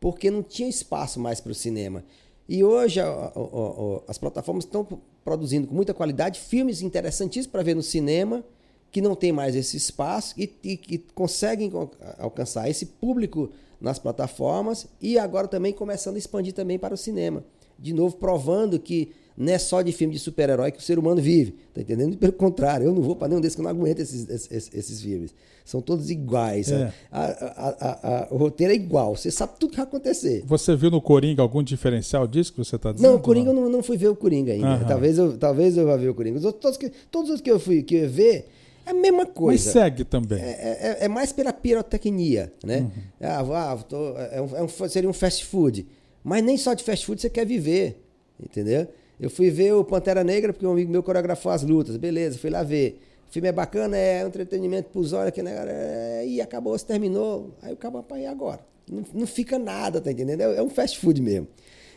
[0.00, 2.04] porque não tinha espaço mais para o cinema.
[2.48, 4.86] E hoje a- a- a- as plataformas estão
[5.24, 8.44] produzindo com muita qualidade filmes interessantíssimos para ver no cinema,
[8.90, 14.86] que não tem mais esse espaço e, que conseguem al- alcançar esse público nas plataformas
[15.00, 17.42] e agora também começando a expandir também para o cinema.
[17.78, 21.20] De novo, provando que não é só de filme de super-herói que o ser humano
[21.20, 21.54] vive.
[21.74, 22.16] Tá entendendo?
[22.16, 25.00] Pelo contrário, eu não vou para nenhum desses que eu não aguento esses, esses, esses
[25.02, 25.34] filmes.
[25.64, 26.70] São todos iguais.
[26.70, 26.92] É.
[27.10, 29.16] A- a- a- o roteiro é igual.
[29.16, 30.44] Você sabe tudo que vai acontecer.
[30.46, 33.08] Você viu no Coringa algum diferencial disso que você está dizendo?
[33.10, 34.66] Não, o Coringa eu não, não fui ver o Coringa ainda.
[34.68, 34.86] Aham.
[34.86, 36.38] Talvez, eu, talvez eu vá ver o Coringa.
[36.38, 38.46] Os outros, todos, que, todos os que eu fui que eu ver
[38.86, 39.72] é a mesma Mas coisa.
[39.72, 40.38] segue também.
[40.38, 42.90] É, é- é mais pela pirotecnia, né?
[43.20, 45.86] Ah, ah, tô- é um- é um- seria um fast food.
[46.22, 48.02] Mas nem só de fast food você quer viver,
[48.38, 48.86] entendeu?
[49.18, 51.96] Eu fui ver o Pantera Negra porque um amigo meu coreografou as lutas.
[51.96, 53.00] Beleza, fui lá ver.
[53.28, 57.54] O filme é bacana, é entretenimento pros olhos, que negócio, é, e acabou, se terminou.
[57.62, 58.60] Aí o cabo ir agora.
[58.90, 60.40] Não, não fica nada, tá entendendo?
[60.40, 61.48] É, é um fast food mesmo.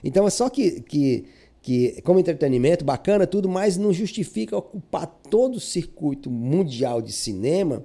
[0.03, 1.25] Então é só que, que,
[1.61, 7.83] que, como entretenimento, bacana, tudo, mas não justifica ocupar todo o circuito mundial de cinema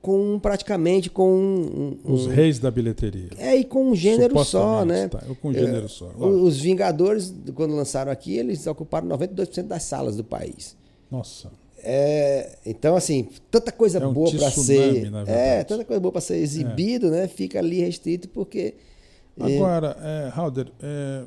[0.00, 3.30] com praticamente com um, um- Os reis da bilheteria.
[3.36, 5.08] é, e com um gênero só, né?
[5.08, 6.44] tá, com um gênero só, É, lógico.
[6.46, 10.76] Os Vingadores, quando lançaram aqui, eles ocuparam 92% das salas do país.
[11.10, 11.50] Nossa.
[11.80, 15.10] É, então, assim, tanta coisa É um boa para ser.
[15.26, 17.28] É, tanta coisa boa para ser exibido, né?
[17.28, 18.74] Fica ali restrito porque.
[19.38, 21.22] é, Agora, é, Halder, é,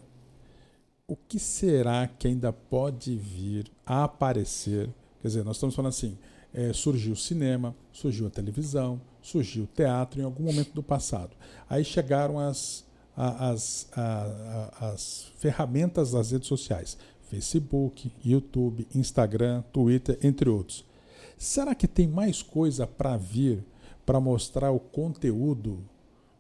[1.08, 4.90] o que será que ainda pode vir a aparecer?
[5.22, 6.18] Quer dizer, nós estamos falando assim,
[6.54, 11.32] é, surgiu o cinema, surgiu a televisão, surgiu o teatro em algum momento do passado.
[11.70, 12.86] Aí chegaram as,
[13.16, 13.90] as,
[14.80, 16.98] as ferramentas das redes sociais:
[17.30, 20.86] Facebook, YouTube, Instagram, Twitter, entre outros.
[21.38, 23.64] Será que tem mais coisa para vir
[24.06, 25.84] para mostrar o conteúdo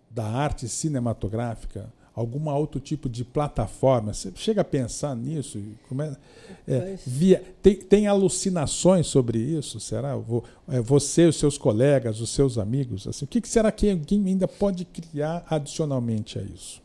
[0.10, 1.91] da arte cinematográfica?
[2.15, 4.13] Algum outro tipo de plataforma?
[4.13, 5.62] Você chega a pensar nisso?
[6.67, 9.80] É, é, via, tem, tem, alucinações sobre isso?
[9.80, 10.17] Será?
[10.69, 13.08] É, você, os seus colegas, os seus amigos?
[13.08, 16.82] Assim, o que, será que alguém ainda pode criar adicionalmente a isso?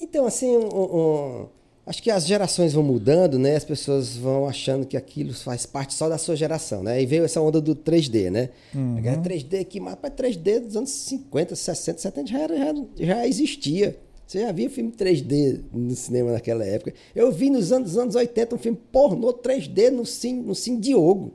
[0.00, 1.46] Então, assim, um, um,
[1.86, 3.56] acho que as gerações vão mudando, né?
[3.56, 7.00] As pessoas vão achando que aquilo faz parte só da sua geração, né?
[7.00, 8.50] E veio essa onda do 3D, né?
[8.74, 8.96] Uhum.
[9.22, 13.98] 3D que mas 3D dos anos 50, 60, 70 já, era, já, já existia.
[14.26, 16.94] Você já via filme 3D no cinema naquela época?
[17.14, 21.34] Eu vi nos anos, anos 80 um filme pornô 3D no Cine, no Cine Diogo,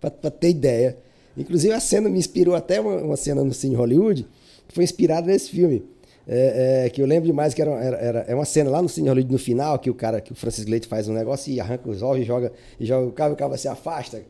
[0.00, 0.98] para ter ideia.
[1.36, 4.26] Inclusive a cena me inspirou até uma, uma cena no Cine Hollywood,
[4.68, 5.82] que foi inspirada nesse filme.
[6.28, 8.88] É, é, que eu lembro demais que era, era, era, é uma cena lá no
[8.88, 11.58] Cine Hollywood no final, que o cara, que o Francis Leite faz um negócio e
[11.58, 14.22] arranca os ovos e joga, e joga o cabo e o cabo se afasta.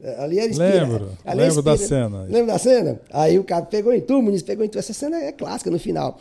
[0.00, 2.22] É, ali era inspira, Lembro, ali lembro inspira, da cena.
[2.24, 3.00] Lembro da cena?
[3.10, 4.78] Aí o cara pegou em tu, o Muniz pegou em tu.
[4.78, 6.18] Essa cena é clássica no final.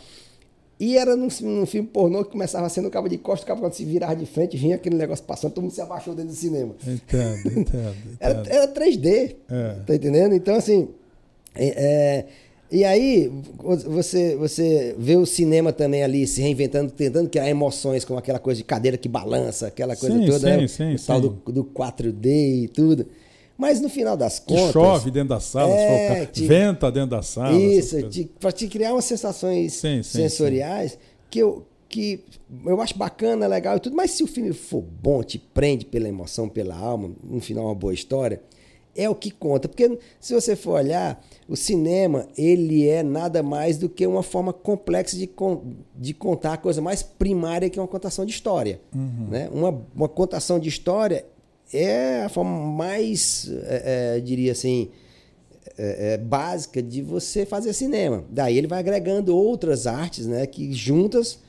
[0.79, 3.61] E era num, num, filme pornô que começava sendo o cabo de costa, o cabo
[3.61, 6.37] quando se virava de frente, vinha aquele negócio passando, todo mundo se abaixou dentro do
[6.37, 6.75] cinema.
[6.85, 7.59] Entendo, entendo.
[7.59, 8.17] entendo.
[8.19, 9.75] Era, era 3D, é.
[9.85, 10.35] tá entendendo?
[10.35, 10.89] Então, assim,
[11.55, 12.25] é, é,
[12.71, 18.17] e aí você, você vê o cinema também ali se reinventando, tentando criar emoções com
[18.17, 20.67] aquela coisa de cadeira que balança, aquela coisa sim, toda, sim, né?
[20.67, 23.07] sim, o tal do, do 4D e tudo.
[23.57, 24.71] Mas no final das contas.
[24.71, 27.57] Chove dentro da sala, é, te, venta dentro da sala.
[27.57, 27.95] Isso,
[28.39, 30.97] para te criar umas sensações sim, sim, sensoriais sim.
[31.29, 32.25] que eu que
[32.65, 36.07] eu acho bacana, legal e tudo, mas se o filme for bom, te prende pela
[36.07, 38.41] emoção, pela alma, no final uma boa história,
[38.93, 39.69] é o que conta.
[39.69, 44.51] Porque se você for olhar, o cinema, ele é nada mais do que uma forma
[44.51, 45.29] complexa de,
[45.95, 48.81] de contar a coisa mais primária que é uma contação de história.
[48.93, 49.27] Uhum.
[49.29, 49.49] Né?
[49.53, 51.25] Uma, uma contação de história
[51.73, 54.89] é a forma mais, é, é, diria assim,
[55.77, 58.23] é, é, básica de você fazer cinema.
[58.29, 61.39] Daí ele vai agregando outras artes, né, que juntas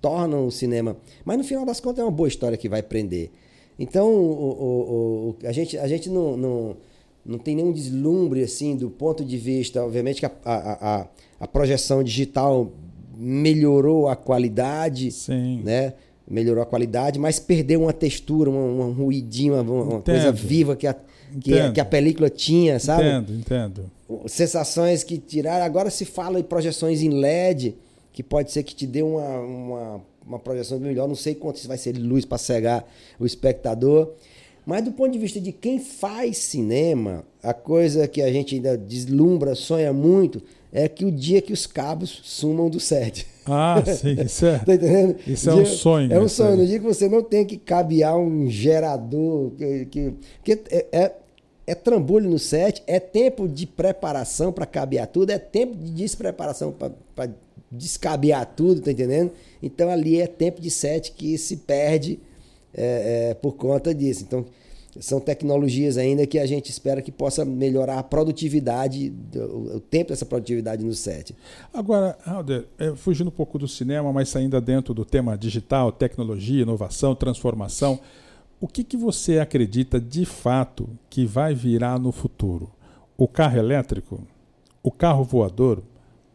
[0.00, 0.96] tornam o cinema.
[1.24, 3.30] Mas no final das contas é uma boa história que vai prender.
[3.78, 6.76] Então o, o, o, a gente, a gente não, não,
[7.24, 11.08] não tem nenhum deslumbre assim do ponto de vista, obviamente que a, a, a,
[11.40, 12.72] a projeção digital
[13.16, 15.62] melhorou a qualidade, Sim.
[15.62, 15.94] né?
[16.28, 20.86] Melhorou a qualidade, mas perdeu uma textura, um, um ruidinho, uma, uma coisa viva que
[20.86, 20.94] a,
[21.40, 23.04] que a, que, a, película tinha, sabe?
[23.04, 23.90] Entendo, entendo.
[24.26, 25.64] Sensações que tiraram.
[25.64, 27.76] Agora se fala em projeções em LED,
[28.12, 31.06] que pode ser que te dê uma, uma, uma projeção melhor.
[31.06, 32.84] Não sei quanto vai ser de luz para cegar
[33.18, 34.12] o espectador.
[34.64, 38.76] Mas do ponto de vista de quem faz cinema, a coisa que a gente ainda
[38.76, 43.26] deslumbra, sonha muito, é que o dia que os cabos sumam do set.
[43.46, 44.58] Ah, sim, isso é.
[44.58, 45.16] tá entendendo?
[45.26, 46.12] Isso é um sonho.
[46.12, 46.52] É um sonho.
[46.52, 46.56] Aí.
[46.58, 51.12] No dia que você não tem que cabear um gerador, que, que, que é, é,
[51.66, 56.72] é trambolho no set, é tempo de preparação para cabear tudo, é tempo de despreparação
[57.14, 57.30] para
[57.70, 59.32] descabear tudo, tá entendendo?
[59.62, 62.20] Então ali é tempo de set que se perde
[62.74, 64.24] é, é, por conta disso.
[64.26, 64.44] Então
[65.00, 70.26] são tecnologias ainda que a gente espera que possa melhorar a produtividade, o tempo dessa
[70.26, 71.34] produtividade no set.
[71.72, 76.62] Agora, Alder, é, fugindo um pouco do cinema, mas ainda dentro do tema digital, tecnologia,
[76.62, 78.00] inovação, transformação,
[78.60, 82.70] o que, que você acredita de fato que vai virar no futuro?
[83.16, 84.20] O carro elétrico?
[84.82, 85.82] O carro voador?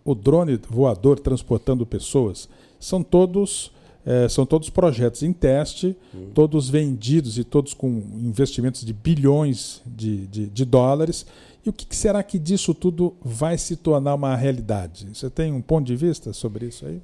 [0.05, 2.47] O drone voador transportando pessoas?
[2.79, 3.71] São todos
[4.05, 6.29] é, são todos projetos em teste, uhum.
[6.33, 11.25] todos vendidos e todos com investimentos de bilhões de, de, de dólares.
[11.65, 15.07] E o que, que, será que disso tudo vai se tornar uma realidade?
[15.13, 16.99] Você tem um ponto de vista sobre isso aí?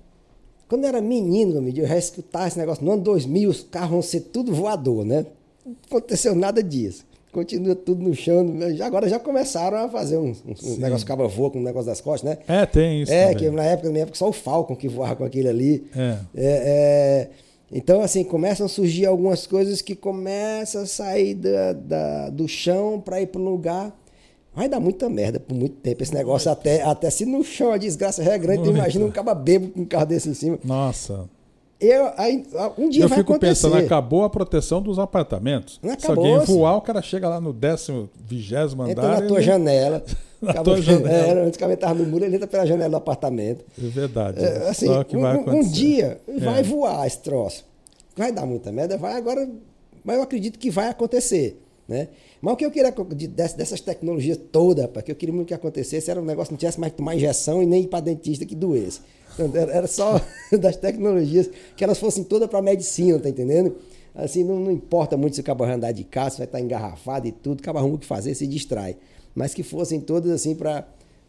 [0.68, 2.84] Quando eu era menino, meu, eu já escutava esse negócio.
[2.84, 5.26] No ano 2000, os carros vão ser tudo voador, né?
[5.66, 7.07] Não aconteceu nada disso
[7.38, 8.44] continua tudo no chão.
[8.84, 12.02] Agora já começaram a fazer um, um negócio cava voa com o um negócio das
[12.02, 12.38] costas, né?
[12.48, 13.14] É, tem isso.
[13.14, 13.38] É, também.
[13.38, 15.88] que na época, na minha época só o Falcon que voava com aquele ali.
[15.96, 16.02] É.
[16.02, 17.28] é, é
[17.72, 23.00] então, assim, começam a surgir algumas coisas que começam a sair da, da do chão
[23.00, 23.96] para ir para um lugar.
[24.56, 27.78] Vai dar muita merda por muito tempo esse negócio, até, até se no chão a
[27.78, 30.58] desgraça já é grande, imagina um caba bebo com um carro desse em cima.
[30.64, 31.30] Nossa.
[31.80, 32.44] Eu, aí,
[32.78, 33.68] um dia eu vai fico acontecer.
[33.68, 35.80] pensando, acabou a proteção dos apartamentos.
[35.84, 38.92] Não acabou, Se alguém voar, o cara chega lá no décimo, vigésimo andar.
[38.92, 40.04] Entra na tua janela.
[40.42, 41.10] na tua janela.
[41.10, 43.64] Era, antes que estava no muro, ele entra pela janela do apartamento.
[43.78, 44.44] É verdade.
[44.44, 45.60] É, assim, Só que um, vai acontecer.
[45.60, 46.64] um dia vai é.
[46.64, 47.64] voar esse troço.
[48.16, 49.48] Vai dar muita merda, vai agora.
[50.04, 51.62] Mas eu acredito que vai acontecer.
[51.88, 52.10] Né?
[52.42, 52.92] Mas o que eu queria
[53.30, 56.80] dessas tecnologias todas, que eu queria muito que acontecesse, era um negócio que não tivesse
[56.80, 59.00] mais que tomar injeção e nem ir para dentista que doesse.
[59.34, 60.20] Então, era só
[60.60, 63.76] das tecnologias, que elas fossem todas para medicina, tá entendendo?
[64.14, 66.60] Assim, não, não, importa muito se o cabo vai andar de carro, se vai estar
[66.60, 68.98] engarrafado e tudo, o cabo arruma o que fazer, se distrai.
[69.36, 70.88] Mas que fossem todas assim para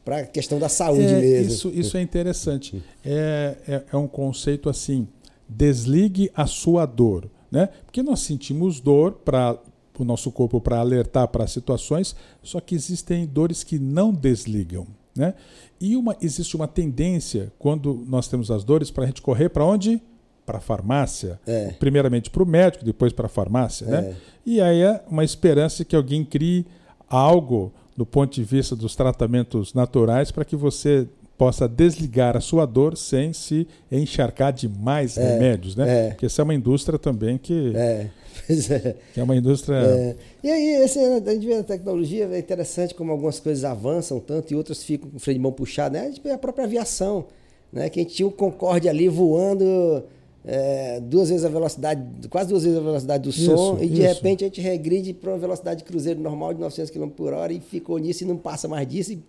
[0.08, 1.52] para a questão da saúde é, mesmo.
[1.52, 2.82] Isso, isso é interessante.
[3.04, 5.06] É, é, é, um conceito assim:
[5.46, 7.30] desligue a sua dor.
[7.50, 7.68] Né?
[7.84, 9.58] Porque nós sentimos dor para
[10.02, 14.86] o nosso corpo para alertar para situações, só que existem dores que não desligam.
[15.16, 15.34] Né?
[15.80, 19.64] E uma, existe uma tendência, quando nós temos as dores, para a gente correr para
[19.64, 20.00] onde?
[20.46, 21.40] Para a farmácia.
[21.46, 21.72] É.
[21.72, 23.86] Primeiramente para o médico, depois para a farmácia.
[23.86, 23.98] Né?
[23.98, 24.02] É.
[24.02, 24.16] Né?
[24.46, 26.66] E aí é uma esperança que alguém crie
[27.08, 32.66] algo do ponto de vista dos tratamentos naturais para que você possa desligar a sua
[32.66, 36.06] dor sem se encharcar de mais é, remédios, né?
[36.06, 36.08] É.
[36.08, 38.10] Porque essa é uma indústria também que é,
[38.50, 38.96] é.
[39.14, 39.76] que é uma indústria.
[39.76, 40.16] É.
[40.42, 44.52] E aí esse, a gente vê a tecnologia é interessante como algumas coisas avançam tanto
[44.52, 46.12] e outras ficam com o freio de mão puxado, né?
[46.32, 47.26] A própria aviação,
[47.72, 47.88] né?
[47.88, 50.02] Que a gente tinha o Concorde ali voando
[50.44, 54.02] é, duas vezes a velocidade, quase duas vezes a velocidade do som, isso, e de
[54.02, 54.14] isso.
[54.14, 57.52] repente a gente regride para uma velocidade de cruzeiro normal de 900 km por hora
[57.52, 59.12] e ficou nisso e não passa mais disso.
[59.12, 59.22] E,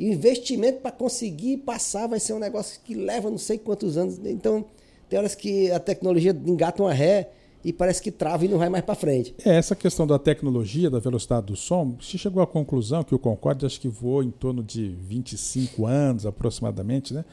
[0.00, 3.96] e o investimento para conseguir passar vai ser um negócio que leva não sei quantos
[3.96, 4.18] anos.
[4.24, 4.64] Então,
[5.08, 7.30] tem horas que a tecnologia engata uma ré
[7.62, 9.34] e parece que trava e não vai mais para frente.
[9.44, 13.18] É, essa questão da tecnologia, da velocidade do som, se chegou à conclusão que o
[13.18, 17.24] Concorde acho que voou em torno de 25 anos aproximadamente, né?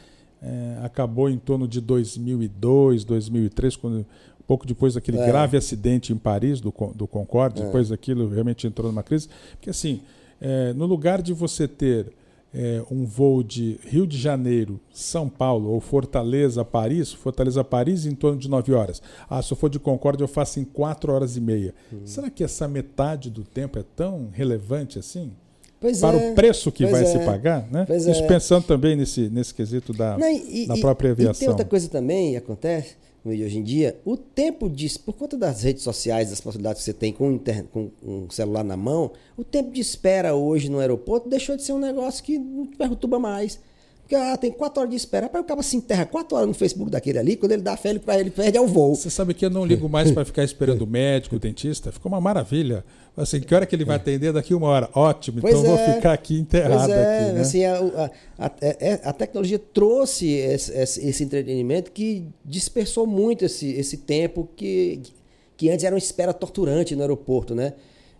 [0.41, 5.25] é, acabou em torno de 2002, 2003, quando, um pouco depois daquele é.
[5.25, 7.65] grave acidente em Paris do, do Concorde, é.
[7.65, 9.29] depois daquilo realmente entrou numa crise.
[9.51, 10.01] Porque assim,
[10.39, 12.11] é, no lugar de você ter
[12.57, 18.15] é, um voo de Rio de Janeiro, São Paulo ou Fortaleza, Paris, Fortaleza, Paris em
[18.15, 18.99] torno de 9 horas.
[19.29, 21.75] Ah, se eu for de Concorde eu faço em 4 horas e meia.
[21.93, 21.99] Hum.
[22.03, 25.31] Será que essa metade do tempo é tão relevante assim?
[25.79, 27.85] Pois para é, o preço que vai é, se pagar, né?
[27.95, 28.27] Isso é.
[28.27, 31.35] pensando também nesse, nesse quesito da, Não, e, da própria aviação.
[31.35, 32.95] E tem outra coisa também acontece
[33.29, 36.93] hoje em dia, o tempo de por conta das redes sociais, das possibilidades que você
[36.93, 41.29] tem com, inter, com um celular na mão, o tempo de espera hoje no aeroporto
[41.29, 43.59] deixou de ser um negócio que não te perturba mais.
[44.07, 45.27] Porque ah, tem quatro horas de espera.
[45.27, 47.89] Para o cara se enterra quatro horas no Facebook daquele ali, quando ele dá fé,
[47.89, 48.95] ele, ele perde ao voo.
[48.95, 51.91] Você sabe que eu não ligo mais para ficar esperando o médico, o dentista.
[51.91, 52.85] Ficou uma maravilha.
[53.17, 54.31] Assim, que hora que ele vai atender?
[54.31, 54.87] Daqui uma hora.
[54.93, 55.75] Ótimo, pois então é.
[55.75, 56.91] vou ficar aqui enterrado.
[56.91, 57.25] É.
[57.25, 57.41] Aqui, né?
[57.41, 57.75] assim, a,
[58.37, 64.47] a, a, é, a, tecnologia trouxe esse, esse, entretenimento que dispersou muito esse, esse tempo
[64.55, 65.01] que,
[65.57, 67.73] que antes era uma espera torturante no aeroporto, né?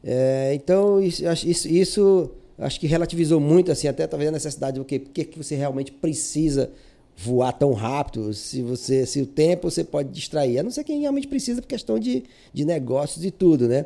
[0.03, 4.86] É, então, isso, isso, isso acho que relativizou muito, assim, até talvez a necessidade do
[4.86, 6.71] que, porque que você realmente precisa
[7.15, 11.01] voar tão rápido, se você se o tempo você pode distrair, a não ser quem
[11.01, 13.86] realmente precisa por questão de, de negócios e tudo, né?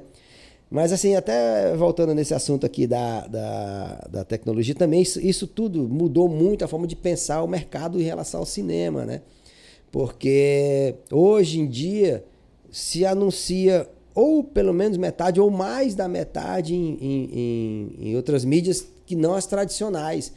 [0.71, 5.89] Mas assim, até voltando nesse assunto aqui da, da, da tecnologia, também isso, isso, tudo
[5.89, 9.21] mudou muito a forma de pensar o mercado em relação ao cinema, né?
[9.91, 12.23] Porque hoje em dia
[12.71, 18.87] se anuncia ou pelo menos metade ou mais da metade em, em, em outras mídias
[19.05, 20.31] que não as tradicionais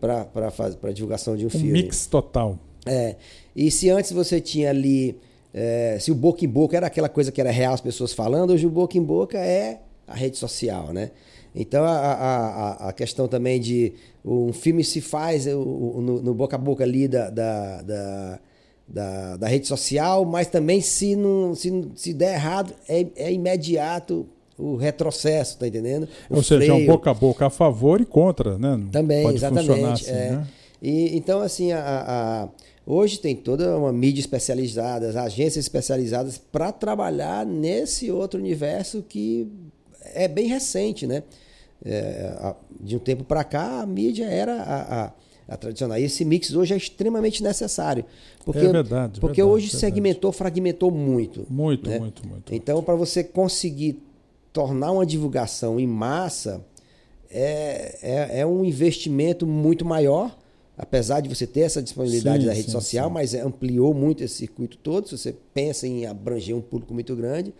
[0.00, 1.72] para divulgação de um, um filme.
[1.72, 2.56] mix total.
[2.86, 3.16] É.
[3.56, 5.18] E se antes você tinha ali,
[5.52, 8.52] é, se o boca em boca era aquela coisa que era real as pessoas falando,
[8.52, 11.10] hoje o boca em boca é a rede social, né?
[11.54, 13.92] Então a, a, a questão também de
[14.24, 18.40] um filme se faz no, no boca a boca ali da, da, da
[18.90, 24.26] da, da rede social, mas também se, não, se, se der errado, é, é imediato
[24.58, 26.08] o retrocesso, tá entendendo?
[26.28, 28.78] O Ou seja, é um boca a boca a favor e contra, né?
[28.90, 30.02] Também, Pode exatamente.
[30.02, 30.30] Assim, é.
[30.32, 30.46] né?
[30.82, 32.48] e, então, assim, a, a,
[32.90, 39.50] hoje tem toda uma mídia especializada, agências especializadas para trabalhar nesse outro universo que
[40.14, 41.22] é bem recente, né?
[41.84, 45.12] É, de um tempo para cá, a mídia era a, a
[45.50, 45.98] a tradicional.
[45.98, 48.04] E esse mix hoje é extremamente necessário.
[48.44, 49.20] Porque, é verdade.
[49.20, 49.80] Porque verdade, hoje verdade.
[49.80, 51.44] segmentou, fragmentou muito.
[51.50, 51.98] Muito, né?
[51.98, 52.54] muito, muito.
[52.54, 54.00] Então, para você conseguir
[54.52, 56.64] tornar uma divulgação em massa,
[57.28, 60.38] é, é, é, um investimento muito maior,
[60.80, 63.14] apesar de você ter essa disponibilidade sim, da rede sim, social, sim.
[63.14, 65.08] mas ampliou muito esse circuito todo.
[65.08, 67.52] Se você pensa em abranger um público muito grande.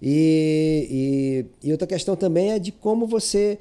[0.00, 3.58] E, e, e outra questão também é de como você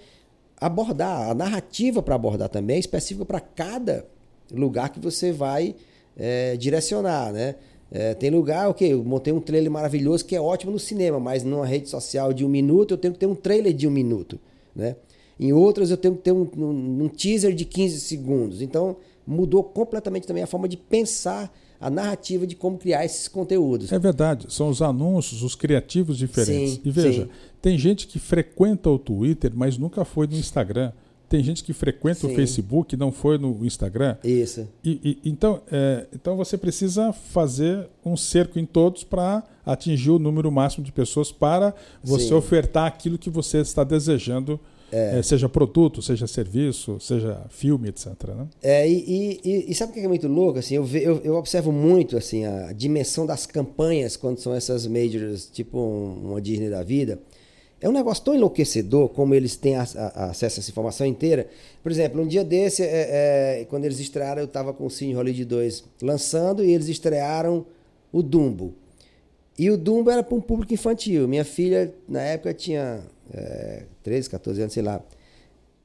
[0.62, 4.05] abordar, a narrativa para abordar também é específica para cada
[4.51, 5.76] lugar que você vai
[6.16, 7.55] é, direcionar, né?
[7.91, 11.43] É, tem lugar, ok, eu montei um trailer maravilhoso que é ótimo no cinema, mas
[11.43, 14.39] numa rede social de um minuto eu tenho que ter um trailer de um minuto,
[14.76, 14.95] né?
[15.40, 18.62] Em outras eu tenho que ter um, um, um teaser de 15 segundos.
[18.62, 23.92] Então mudou completamente também a forma de pensar a narrativa de como criar esses conteúdos.
[23.92, 26.74] É verdade, são os anúncios, os criativos diferentes.
[26.74, 27.30] Sim, e veja, sim.
[27.62, 30.92] tem gente que frequenta o Twitter, mas nunca foi no Instagram.
[31.30, 32.36] Tem gente que frequenta o Sim.
[32.36, 34.18] Facebook e não foi no Instagram.
[34.24, 34.68] Isso.
[34.84, 40.18] E, e- então, é, então você precisa fazer um cerco em todos para atingir o
[40.18, 44.60] número máximo de pessoas para você ofertar aquilo que você está desejando,
[44.92, 48.08] é, seja produto, seja serviço, seja filme, etc.
[48.36, 48.48] né?
[48.62, 50.60] É, e, e- e sabe o que é muito louco?
[50.60, 54.88] Assim, eu, ve- eu, eu observo muito assim, a dimensão das campanhas quando são essas
[54.88, 57.20] majors, tipo um- uma Disney da vida.
[57.82, 61.48] É um negócio tão enlouquecedor como eles têm a- a- acesso a essa informação inteira.
[61.82, 65.14] Por exemplo, um dia desse, é, é, quando eles estrearam, eu estava com o Cine
[65.14, 67.66] Hollywood 2 lançando e eles estrearam
[68.12, 68.74] o Dumbo.
[69.58, 71.28] E o Dumbo era para um público infantil.
[71.28, 73.02] Minha filha, na época, tinha
[73.34, 75.01] é, 13, 14 anos, sei lá.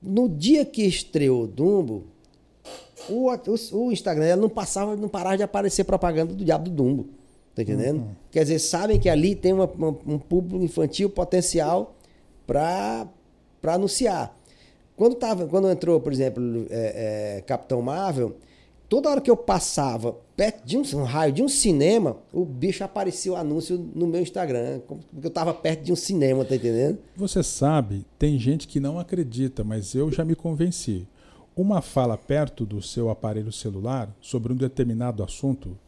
[0.03, 2.05] No dia que estreou Dumbo,
[3.09, 6.71] o, o, o Instagram ela não passava, não parava de aparecer propaganda do Diabo do
[6.71, 7.09] Dumbo.
[7.55, 8.05] Tá entendendo?
[8.31, 11.95] Quer dizer, sabem que ali tem uma- uma- um público infantil potencial
[12.47, 13.07] para
[13.63, 14.37] anunciar.
[14.97, 18.37] Quando, tava, quando entrou, por exemplo, é, é, Capitão Marvel,
[18.89, 22.83] toda hora que eu passava perto de um, um raio de um cinema, o bicho
[22.83, 26.99] aparecia o anúncio no meu Instagram, porque eu estava perto de um cinema, tá entendendo?
[27.17, 31.07] Você sabe, tem gente que não acredita, mas eu já me convenci.
[31.57, 35.79] Uma fala perto do seu aparelho celular sobre um determinado assunto,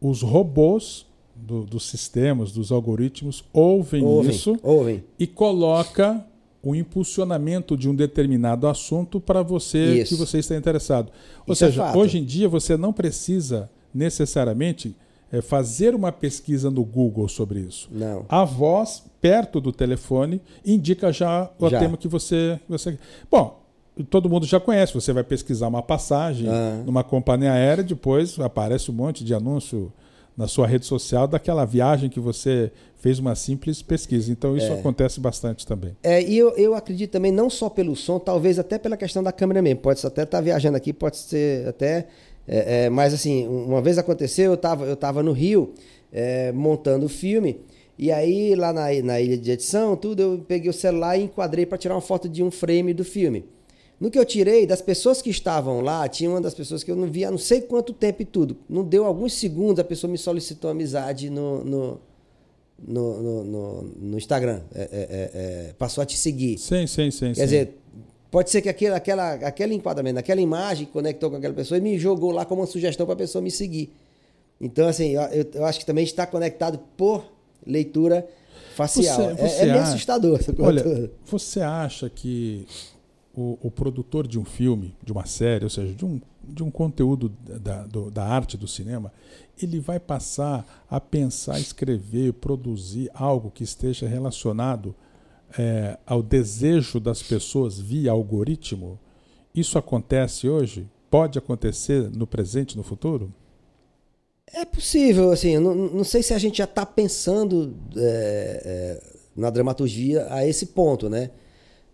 [0.00, 5.04] os robôs do- dos sistemas, dos algoritmos, ouvem, Ouvem, isso ouvem.
[5.18, 6.24] e coloca
[6.62, 10.14] o impulsionamento de um determinado assunto para você Isso.
[10.14, 11.12] que você está interessado.
[11.46, 11.98] Ou Isso é seja, fato.
[11.98, 14.94] hoje em dia você não precisa necessariamente
[15.32, 17.88] eh, fazer uma pesquisa no Google sobre isso.
[17.90, 18.24] Não.
[18.28, 21.78] A voz perto do telefone indica já o Já.
[21.78, 22.98] tema que você, você.
[23.30, 23.60] Bom,
[24.10, 24.92] todo mundo já conhece.
[24.94, 26.82] Você vai pesquisar uma passagem Ah.
[26.84, 29.92] numa companhia aérea, depois aparece um monte de anúncio
[30.36, 34.32] na sua rede social daquela viagem que você fez uma simples pesquisa.
[34.32, 35.96] Então isso acontece bastante também.
[36.02, 39.30] É, e eu, eu acredito também, não só pelo som, talvez até pela questão da
[39.30, 39.80] câmera mesmo.
[39.80, 42.08] Pode até estar viajando aqui, pode ser até.
[42.46, 45.72] É, é, mas assim, uma vez aconteceu, eu estava eu tava no Rio
[46.12, 47.60] é, montando o filme.
[47.96, 51.64] E aí, lá na, na ilha de edição, tudo, eu peguei o celular e enquadrei
[51.64, 53.44] para tirar uma foto de um frame do filme.
[54.00, 56.96] No que eu tirei, das pessoas que estavam lá, tinha uma das pessoas que eu
[56.96, 58.56] não via há não sei quanto tempo e tudo.
[58.68, 62.00] Não deu alguns segundos, a pessoa me solicitou amizade no, no,
[62.86, 64.60] no, no, no- Instagram.
[64.74, 65.30] É, é, é,
[65.68, 66.58] é, passou a te seguir.
[66.58, 67.26] Sim, sim, sim.
[67.28, 67.44] Quer sim.
[67.44, 67.78] dizer,
[68.34, 71.80] pode ser que aquele, aquela, aquele enquadramento, aquela imagem que conectou com aquela pessoa e
[71.80, 73.92] me jogou lá como uma sugestão para a pessoa me seguir.
[74.60, 75.22] Então, assim, eu,
[75.54, 77.24] eu- acho que também está conectado por
[77.64, 78.26] leitura
[78.74, 79.16] facial.
[79.16, 81.10] Você- É- você é, meio acha- assustador essa coisa Olha, toda.
[81.24, 82.66] você acha que
[83.36, 86.70] o, o produtor de um filme, de uma série, ou seja, de um, de um
[86.72, 89.12] conteúdo da, do- da arte do cinema,
[89.62, 94.92] ele vai passar a pensar, escrever, produzir algo que esteja relacionado
[95.58, 98.98] é, ao desejo das pessoas via algoritmo?
[99.54, 100.88] Isso acontece hoje?
[101.10, 103.32] Pode acontecer no presente, no futuro?
[104.52, 109.02] É possível, assim, não, não sei se a gente já está pensando é, é,
[109.36, 111.30] na dramaturgia a esse ponto, né?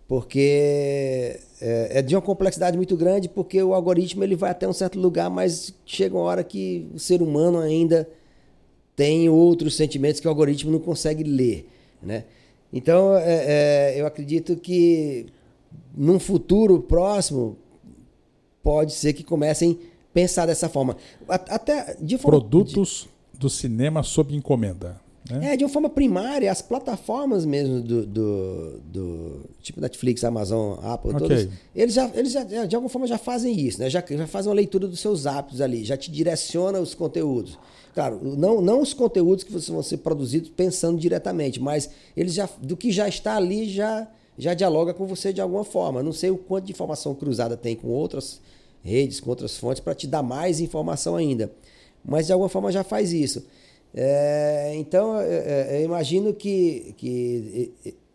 [0.09, 4.73] Porque é, é de uma complexidade muito grande, porque o algoritmo ele vai até um
[4.73, 8.09] certo lugar, mas chega uma hora que o ser humano ainda
[8.97, 11.69] tem outros sentimentos que o algoritmo não consegue ler,
[12.03, 12.25] né?
[12.73, 15.27] Então, é, é, eu acredito que
[15.97, 17.57] num futuro próximo
[18.63, 20.97] pode ser que comecem a pensar dessa forma.
[21.29, 25.01] Até de forma Produtos do cinema sob encomenda.
[25.29, 25.53] Né?
[25.53, 31.11] é, de uma forma primária, as plataformas mesmo do, do, do- tipo Netflix, Amazon, Apple,
[31.11, 31.21] Ok.
[31.21, 33.91] todas, eles, já, eles já, de alguma forma já fazem isso, né?
[33.91, 37.59] Já, já fazem uma leitura dos seus hábitos ali, já te direciona os conteúdos.
[37.95, 42.77] Claro, não, não os conteúdos que vão ser produzidos pensando diretamente, mas eles já, do
[42.77, 44.09] que já está ali já,
[44.39, 46.03] já dialoga com você de alguma forma.
[46.03, 48.41] Não sei o quanto de informação cruzada tem com outras
[48.83, 51.53] redes, com outras fontes, para te dar mais informação ainda.
[52.03, 53.45] Mas de alguma forma já faz isso.
[53.95, 57.73] É, então, é, é, eu imagino que, que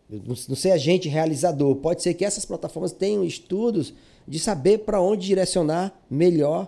[0.10, 3.94] não sei agente realizador, pode ser que essas plataformas tenham estudos
[4.28, 6.68] de saber para onde direcionar melhor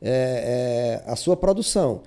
[0.00, 2.02] é, é, a sua produção.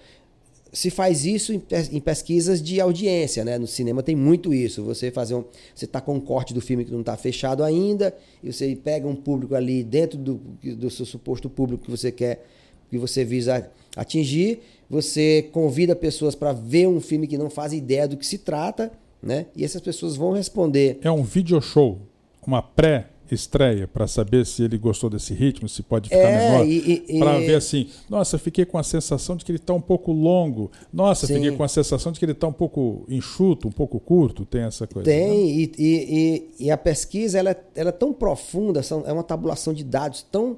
[0.73, 3.57] Se faz isso em pesquisas de audiência, né?
[3.57, 4.81] No cinema tem muito isso.
[4.85, 5.43] Você fazer um,
[5.75, 9.05] você está com um corte do filme que não está fechado ainda e você pega
[9.05, 12.45] um público ali dentro do, do seu suposto público que você quer,
[12.89, 14.61] que você visa atingir.
[14.91, 18.91] Você convida pessoas para ver um filme que não faz ideia do que se trata,
[19.23, 19.45] né?
[19.55, 21.97] E essas pessoas vão responder É um video show,
[22.45, 27.19] uma pré estreia para saber se ele gostou desse ritmo, se pode ficar é, menor,
[27.19, 30.69] para ver assim, nossa, fiquei com a sensação de que ele está um pouco longo,
[30.91, 31.35] nossa, Sim.
[31.35, 34.63] fiquei com a sensação de que ele está um pouco enxuto, um pouco curto, tem
[34.63, 35.09] essa coisa.
[35.09, 35.35] Tem, né?
[35.35, 39.73] e, e, e, a pesquisa ela, é, ela é tão profunda, são, é uma tabulação
[39.73, 40.57] de dados tão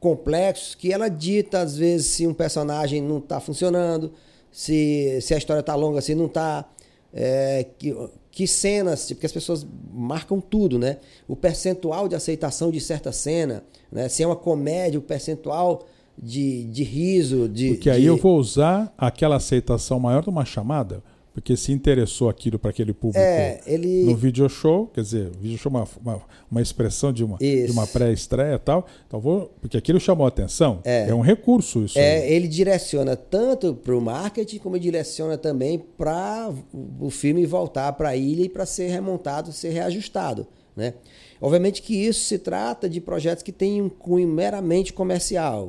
[0.00, 4.12] complexos que ela dita às vezes se um personagem não está funcionando,
[4.50, 6.64] se, se a história está longa, se não está.
[7.12, 7.96] É, que,
[8.30, 10.98] que cenas, porque as pessoas marcam tudo, né?
[11.26, 14.08] O percentual de aceitação de certa cena, né?
[14.08, 15.86] Se é uma comédia, o percentual
[16.16, 17.70] de, de riso, de.
[17.70, 21.02] Porque aí eu vou usar aquela aceitação maior de uma chamada
[21.38, 24.02] porque se interessou aquilo para aquele público é, ele...
[24.02, 27.70] no video show, quer dizer, video show é uma, uma, uma expressão de uma, de
[27.70, 28.84] uma pré-estreia e tal.
[29.06, 30.80] Então vou, porque aquilo chamou a atenção.
[30.84, 31.96] É, é um recurso isso.
[31.96, 32.32] É, aí.
[32.32, 36.52] ele direciona tanto para o marketing como direciona também para
[36.98, 40.94] o filme voltar para a ilha e para ser remontado, ser reajustado, né?
[41.40, 45.68] Obviamente que isso se trata de projetos que têm um cunho meramente comercial.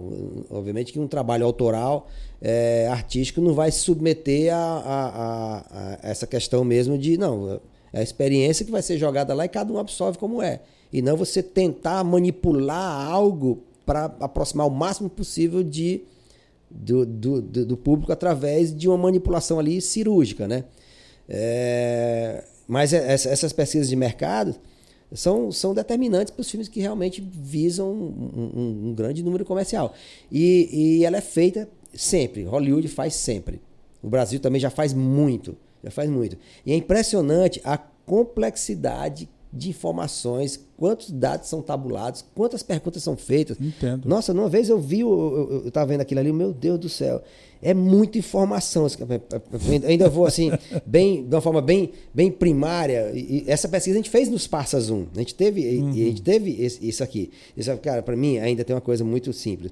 [0.49, 2.07] Obviamente que um trabalho autoral
[2.41, 7.59] é, artístico não vai se submeter a, a, a, a, essa questão mesmo de não
[7.91, 10.61] é a experiência que vai ser jogada lá e cada um absorve como é
[10.91, 16.01] e não você tentar manipular algo para aproximar o máximo possível de
[16.69, 20.65] do, do, do, público através de uma manipulação ali cirúrgica, né?
[21.27, 24.55] É, mas é, essas pesquisas de mercado
[25.13, 29.93] são, são determinantes para os filmes que realmente visam um, um, um grande número comercial.
[30.31, 32.43] E, e ela é feita Sempre.
[32.43, 33.61] Hollywood faz sempre.
[34.01, 35.57] O Brasil também já faz muito.
[35.83, 36.37] Já faz muito.
[36.65, 43.57] E é impressionante a complexidade de informações, quantos dados são tabulados, quantas perguntas são feitas.
[43.59, 44.07] Entendo.
[44.07, 47.21] Nossa, uma vez eu vi, eu, estava vendo aquilo ali, meu Deus do céu,
[47.61, 48.85] é muita informação.
[49.87, 50.51] ainda vou assim,
[50.85, 53.11] bem, de uma forma bem, bem primária.
[53.13, 55.07] E essa pesquisa a gente fez nos Parsas 1.
[55.15, 55.89] A gente teve, uhum.
[55.89, 57.31] a gente teve isso aqui.
[57.57, 59.71] Isso, cara, para mim ainda tem uma coisa muito simples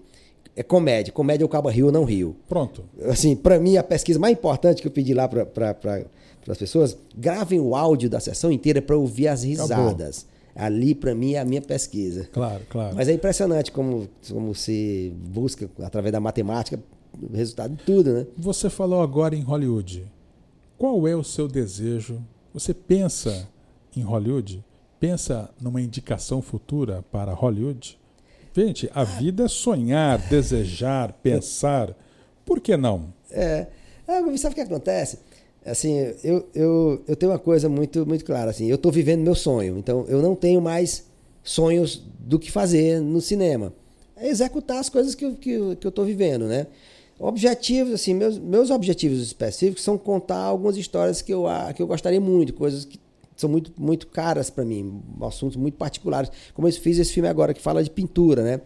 [0.58, 1.14] é comédia.
[1.14, 2.36] Comédia o cabo rio ou não rio.
[2.50, 2.84] Pronto.
[3.06, 6.04] Assim, para mim, a pesquisa mais importante que eu pedi lá para
[6.52, 10.26] as pessoas, gravem o áudio da sessão inteira para ouvir as risadas.
[10.26, 10.38] Acabou.
[10.56, 12.28] Ali, para mim, é a minha pesquisa.
[12.34, 12.95] Claro, claro.
[12.95, 16.80] Mas é impressionante como, como se busca, através da matemática,
[17.22, 18.28] o resultado de tudo, né?
[18.38, 20.06] Você falou agora em Hollywood.
[20.78, 22.24] Qual é o seu desejo?
[22.54, 23.48] Você pensa
[23.95, 24.64] em Hollywood?
[25.00, 28.00] Pensa numa indicação futura para Hollywood?
[28.52, 31.95] Gente, a vida é sonhar, desejar, pensar.
[32.43, 33.14] Por que não?
[33.30, 33.68] É.
[34.08, 35.20] é sabe o que acontece?
[35.70, 38.51] Assim, eu, eu, eu tenho uma coisa muito, muito clara.
[38.51, 39.78] Assim, eu estou vivendo meu sonho.
[39.78, 41.05] Então, eu não tenho mais
[41.43, 43.74] sonhos do que fazer no cinema.
[44.15, 46.68] É executar as coisas que, eu, que, que eu estou vivendo, né?
[47.20, 51.45] Objetivos, assim, meus, meus objetivos específicos são contar algumas histórias que eu,
[51.76, 52.99] que eu gostaria muito, coisas que
[53.36, 56.30] são muito, muito caras para mim, assuntos muito particulares.
[56.53, 58.61] Como eu fiz esse filme agora que fala de pintura, né?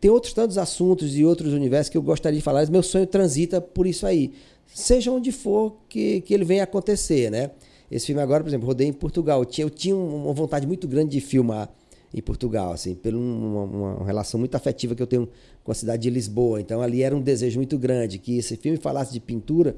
[0.00, 3.06] Tem outros tantos assuntos e outros universos que eu gostaria de falar, mas meu sonho
[3.06, 4.34] transita por isso aí.
[4.66, 7.50] Seja onde for que, que ele venha acontecer, né?
[7.90, 9.40] Esse filme agora, por exemplo, rodei em Portugal.
[9.40, 11.70] Eu tinha, eu tinha uma vontade muito grande de filmar
[12.12, 15.28] em Portugal, assim, por uma, uma, relação muito afetiva que eu tenho
[15.64, 16.60] com a cidade de Lisboa.
[16.60, 19.76] Então ali era um desejo muito grande que esse filme falasse de pintura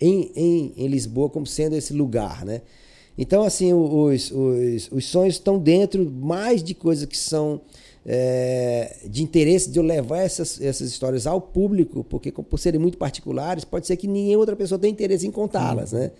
[0.00, 2.62] em, em, em Lisboa como sendo esse lugar, né?
[3.18, 7.62] Então, assim, os, os, os sonhos estão dentro mais de coisas que são
[8.08, 12.96] é, de interesse de eu levar essas, essas histórias ao público, porque por serem muito
[12.96, 15.98] particulares, pode ser que nenhuma outra pessoa tenha interesse em contá-las, uhum.
[15.98, 16.12] né?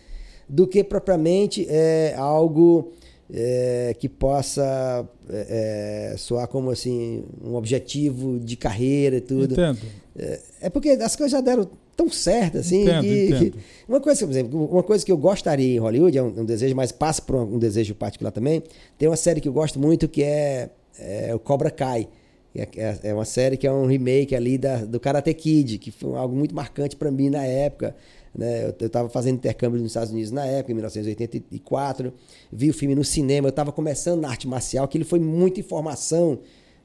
[0.49, 2.93] Do que propriamente é, algo
[3.33, 9.53] é, que possa é, é, soar como assim um objetivo de carreira e tudo.
[9.53, 9.79] Entendo.
[10.17, 13.59] É, é porque as coisas já deram tão certo assim entendo, que, entendo.
[13.89, 16.77] uma coisa por exemplo uma coisa que eu gostaria em Hollywood é um, um desejo
[16.77, 18.63] mas passa por um, um, desejo particular também
[18.99, 20.69] tem uma série que eu gosto muito que é,
[20.99, 22.09] é o Cobra Kai.
[22.55, 25.91] É, é, é uma série que é um remake ali da, do Karate Kid que
[25.91, 27.95] foi algo muito marcante para mim na época
[28.35, 28.73] né?
[28.81, 32.15] eu estava fazendo intercâmbio nos Estados Unidos na época em 1984
[32.51, 35.61] vi o filme no cinema eu estava começando na arte marcial que ele foi muita
[35.61, 36.41] informação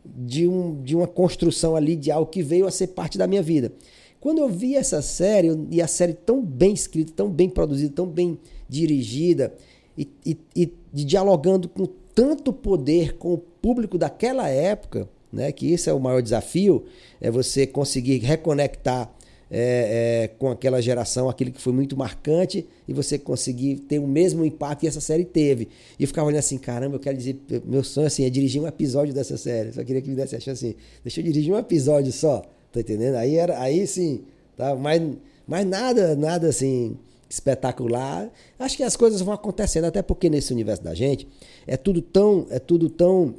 [0.05, 3.41] de, um, de uma construção ali de algo que veio a ser parte da minha
[3.41, 3.72] vida.
[4.20, 8.07] Quando eu vi essa série, e a série tão bem escrita, tão bem produzida, tão
[8.07, 8.38] bem
[8.70, 9.53] dirigida,
[9.97, 15.89] e, e, e dialogando com tanto poder com o público daquela época, né, que esse
[15.89, 16.86] é o maior desafio,
[17.20, 19.14] é você conseguir reconectar
[19.53, 24.07] é, é, com aquela geração, aquilo que foi muito marcante, e você conseguir ter o
[24.07, 25.68] mesmo impacto que essa série teve.
[25.99, 28.68] E eu ficava olhando assim, caramba, eu quero dizer, meu sonho assim, é dirigir um
[28.68, 29.74] episódio dessa série.
[29.74, 32.41] Só queria que me desse a chance assim, deixa eu dirigir um episódio só.
[32.72, 33.16] Tá entendendo?
[33.16, 34.22] Aí, era, aí sim,
[34.55, 34.74] tá?
[34.76, 35.01] mas,
[35.45, 36.97] mas nada, nada assim
[37.32, 38.30] espetacular.
[38.60, 41.28] Acho que as coisas vão acontecendo, até porque nesse universo da gente
[41.66, 43.36] é tudo tão, é tudo tão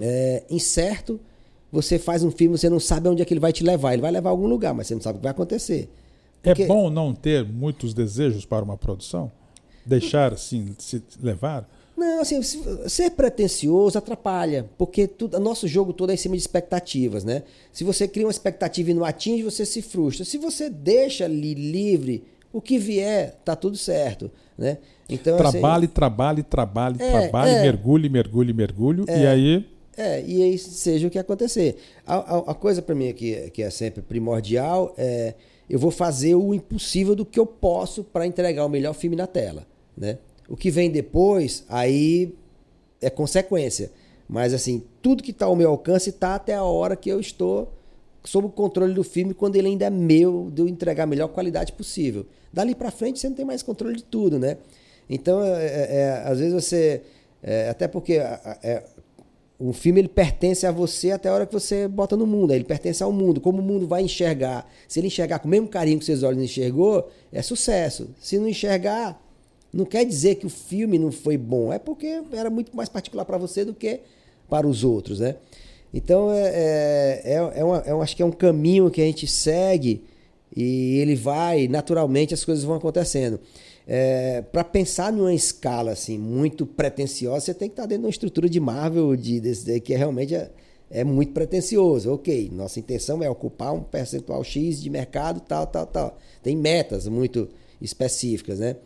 [0.00, 1.20] é, incerto,
[1.70, 3.92] você faz um filme, você não sabe onde é que ele vai te levar.
[3.92, 5.88] Ele vai levar a algum lugar, mas você não sabe o que vai acontecer.
[6.42, 6.64] Porque...
[6.64, 9.30] É bom não ter muitos desejos para uma produção?
[9.86, 11.68] Deixar assim se levar?
[11.96, 17.22] Não, assim, ser pretencioso atrapalha, porque tudo, nosso jogo todo é em cima de expectativas,
[17.22, 17.42] né?
[17.72, 20.24] Se você cria uma expectativa e não atinge, você se frustra.
[20.24, 24.78] Se você deixa ali livre, o que vier, tá tudo certo, né?
[25.08, 29.68] Então, trabalhe, assim, trabalhe, trabalhe, é, trabalhe, é, mergulhe, mergulhe, mergulhe, é, e aí...
[29.94, 31.76] É, e aí seja o que acontecer.
[32.06, 35.34] A, a, a coisa para mim que, que é sempre primordial é
[35.68, 39.26] eu vou fazer o impossível do que eu posso para entregar o melhor filme na
[39.26, 40.18] tela, né?
[40.48, 42.34] O que vem depois, aí
[43.00, 43.90] é consequência.
[44.28, 47.72] Mas assim, tudo que está ao meu alcance está até a hora que eu estou
[48.24, 51.28] sob o controle do filme, quando ele ainda é meu, de eu entregar a melhor
[51.28, 52.26] qualidade possível.
[52.52, 54.58] Dali para frente você não tem mais controle de tudo, né?
[55.08, 57.02] Então, é, é, é às vezes você.
[57.42, 58.84] É, até porque é,
[59.58, 62.52] o filme ele pertence a você até a hora que você bota no mundo.
[62.52, 63.40] Ele pertence ao mundo.
[63.40, 64.68] Como o mundo vai enxergar?
[64.88, 68.10] Se ele enxergar com o mesmo carinho que seus olhos enxergou, é sucesso.
[68.20, 69.20] Se não enxergar,
[69.72, 73.24] não quer dizer que o filme não foi bom, é porque era muito mais particular
[73.24, 74.00] para você do que
[74.48, 75.36] para os outros, né?
[75.92, 79.26] Então, é, é, é, é, uma, é, acho que é um caminho que a gente
[79.26, 80.04] segue
[80.54, 83.40] e ele vai, naturalmente, as coisas vão acontecendo.
[83.86, 88.06] É, para pensar numa escala assim muito pretensiosa, você tem que estar tá dentro de
[88.06, 90.50] uma estrutura de Marvel de, de, que é realmente é,
[90.90, 92.12] é, muito pretensioso.
[92.12, 96.18] Ok, nossa intenção é ocupar um percentual X de mercado, tal, tal, tal.
[96.42, 97.48] Tem metas muito
[97.80, 98.76] específicas, né?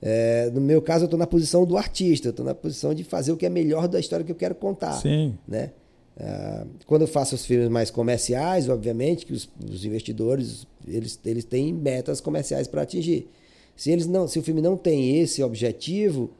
[0.00, 3.02] É, no meu caso, eu estou na posição do artista, eu estou na posição de
[3.02, 4.92] fazer o que é melhor da história que eu quero contar.
[5.00, 5.34] Sim.
[5.48, 5.70] Né?
[6.16, 11.44] É, quando eu faço os filmes mais comerciais, obviamente que os, os investidores eles, eles
[11.44, 13.28] têm metas comerciais para atingir.
[13.76, 16.30] Se, eles não, se o filme não tem esse objetivo,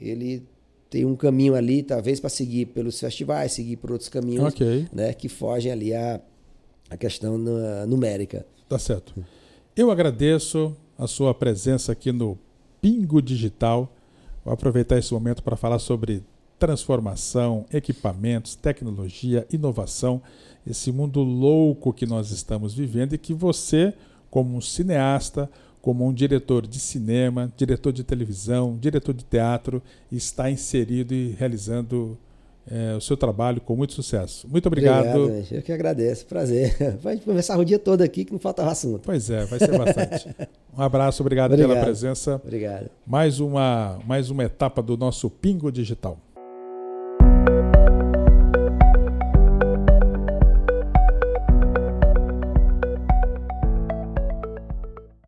[0.00, 0.42] ele
[0.90, 4.86] tem um caminho ali, talvez, para seguir pelos festivais, seguir por outros caminhos okay.
[4.92, 6.20] né, que fogem ali à,
[6.90, 7.38] à questão
[7.86, 8.44] numérica.
[8.68, 9.14] Tá certo.
[9.76, 12.36] Eu agradeço a sua presença aqui no
[12.82, 13.90] Pingo Digital.
[14.44, 16.22] Vou aproveitar esse momento para falar sobre
[16.60, 20.20] transformação, equipamentos, tecnologia, inovação,
[20.66, 23.94] esse mundo louco que nós estamos vivendo e que você,
[24.30, 25.50] como um cineasta,
[25.80, 29.82] como um diretor de cinema, diretor de televisão, diretor de teatro,
[30.12, 32.18] está inserido e realizando
[32.70, 34.46] é, o seu trabalho com muito sucesso.
[34.46, 35.16] Muito obrigado.
[35.16, 36.76] obrigado eu que agradeço, prazer.
[37.00, 39.00] Vai conversar o dia todo aqui que não faltava assunto.
[39.02, 40.28] Pois é, vai ser bastante.
[40.76, 42.34] um abraço, obrigado, obrigado, pela presença.
[42.44, 42.90] Obrigado.
[43.06, 46.18] Mais uma, mais uma etapa do nosso Pingo Digital.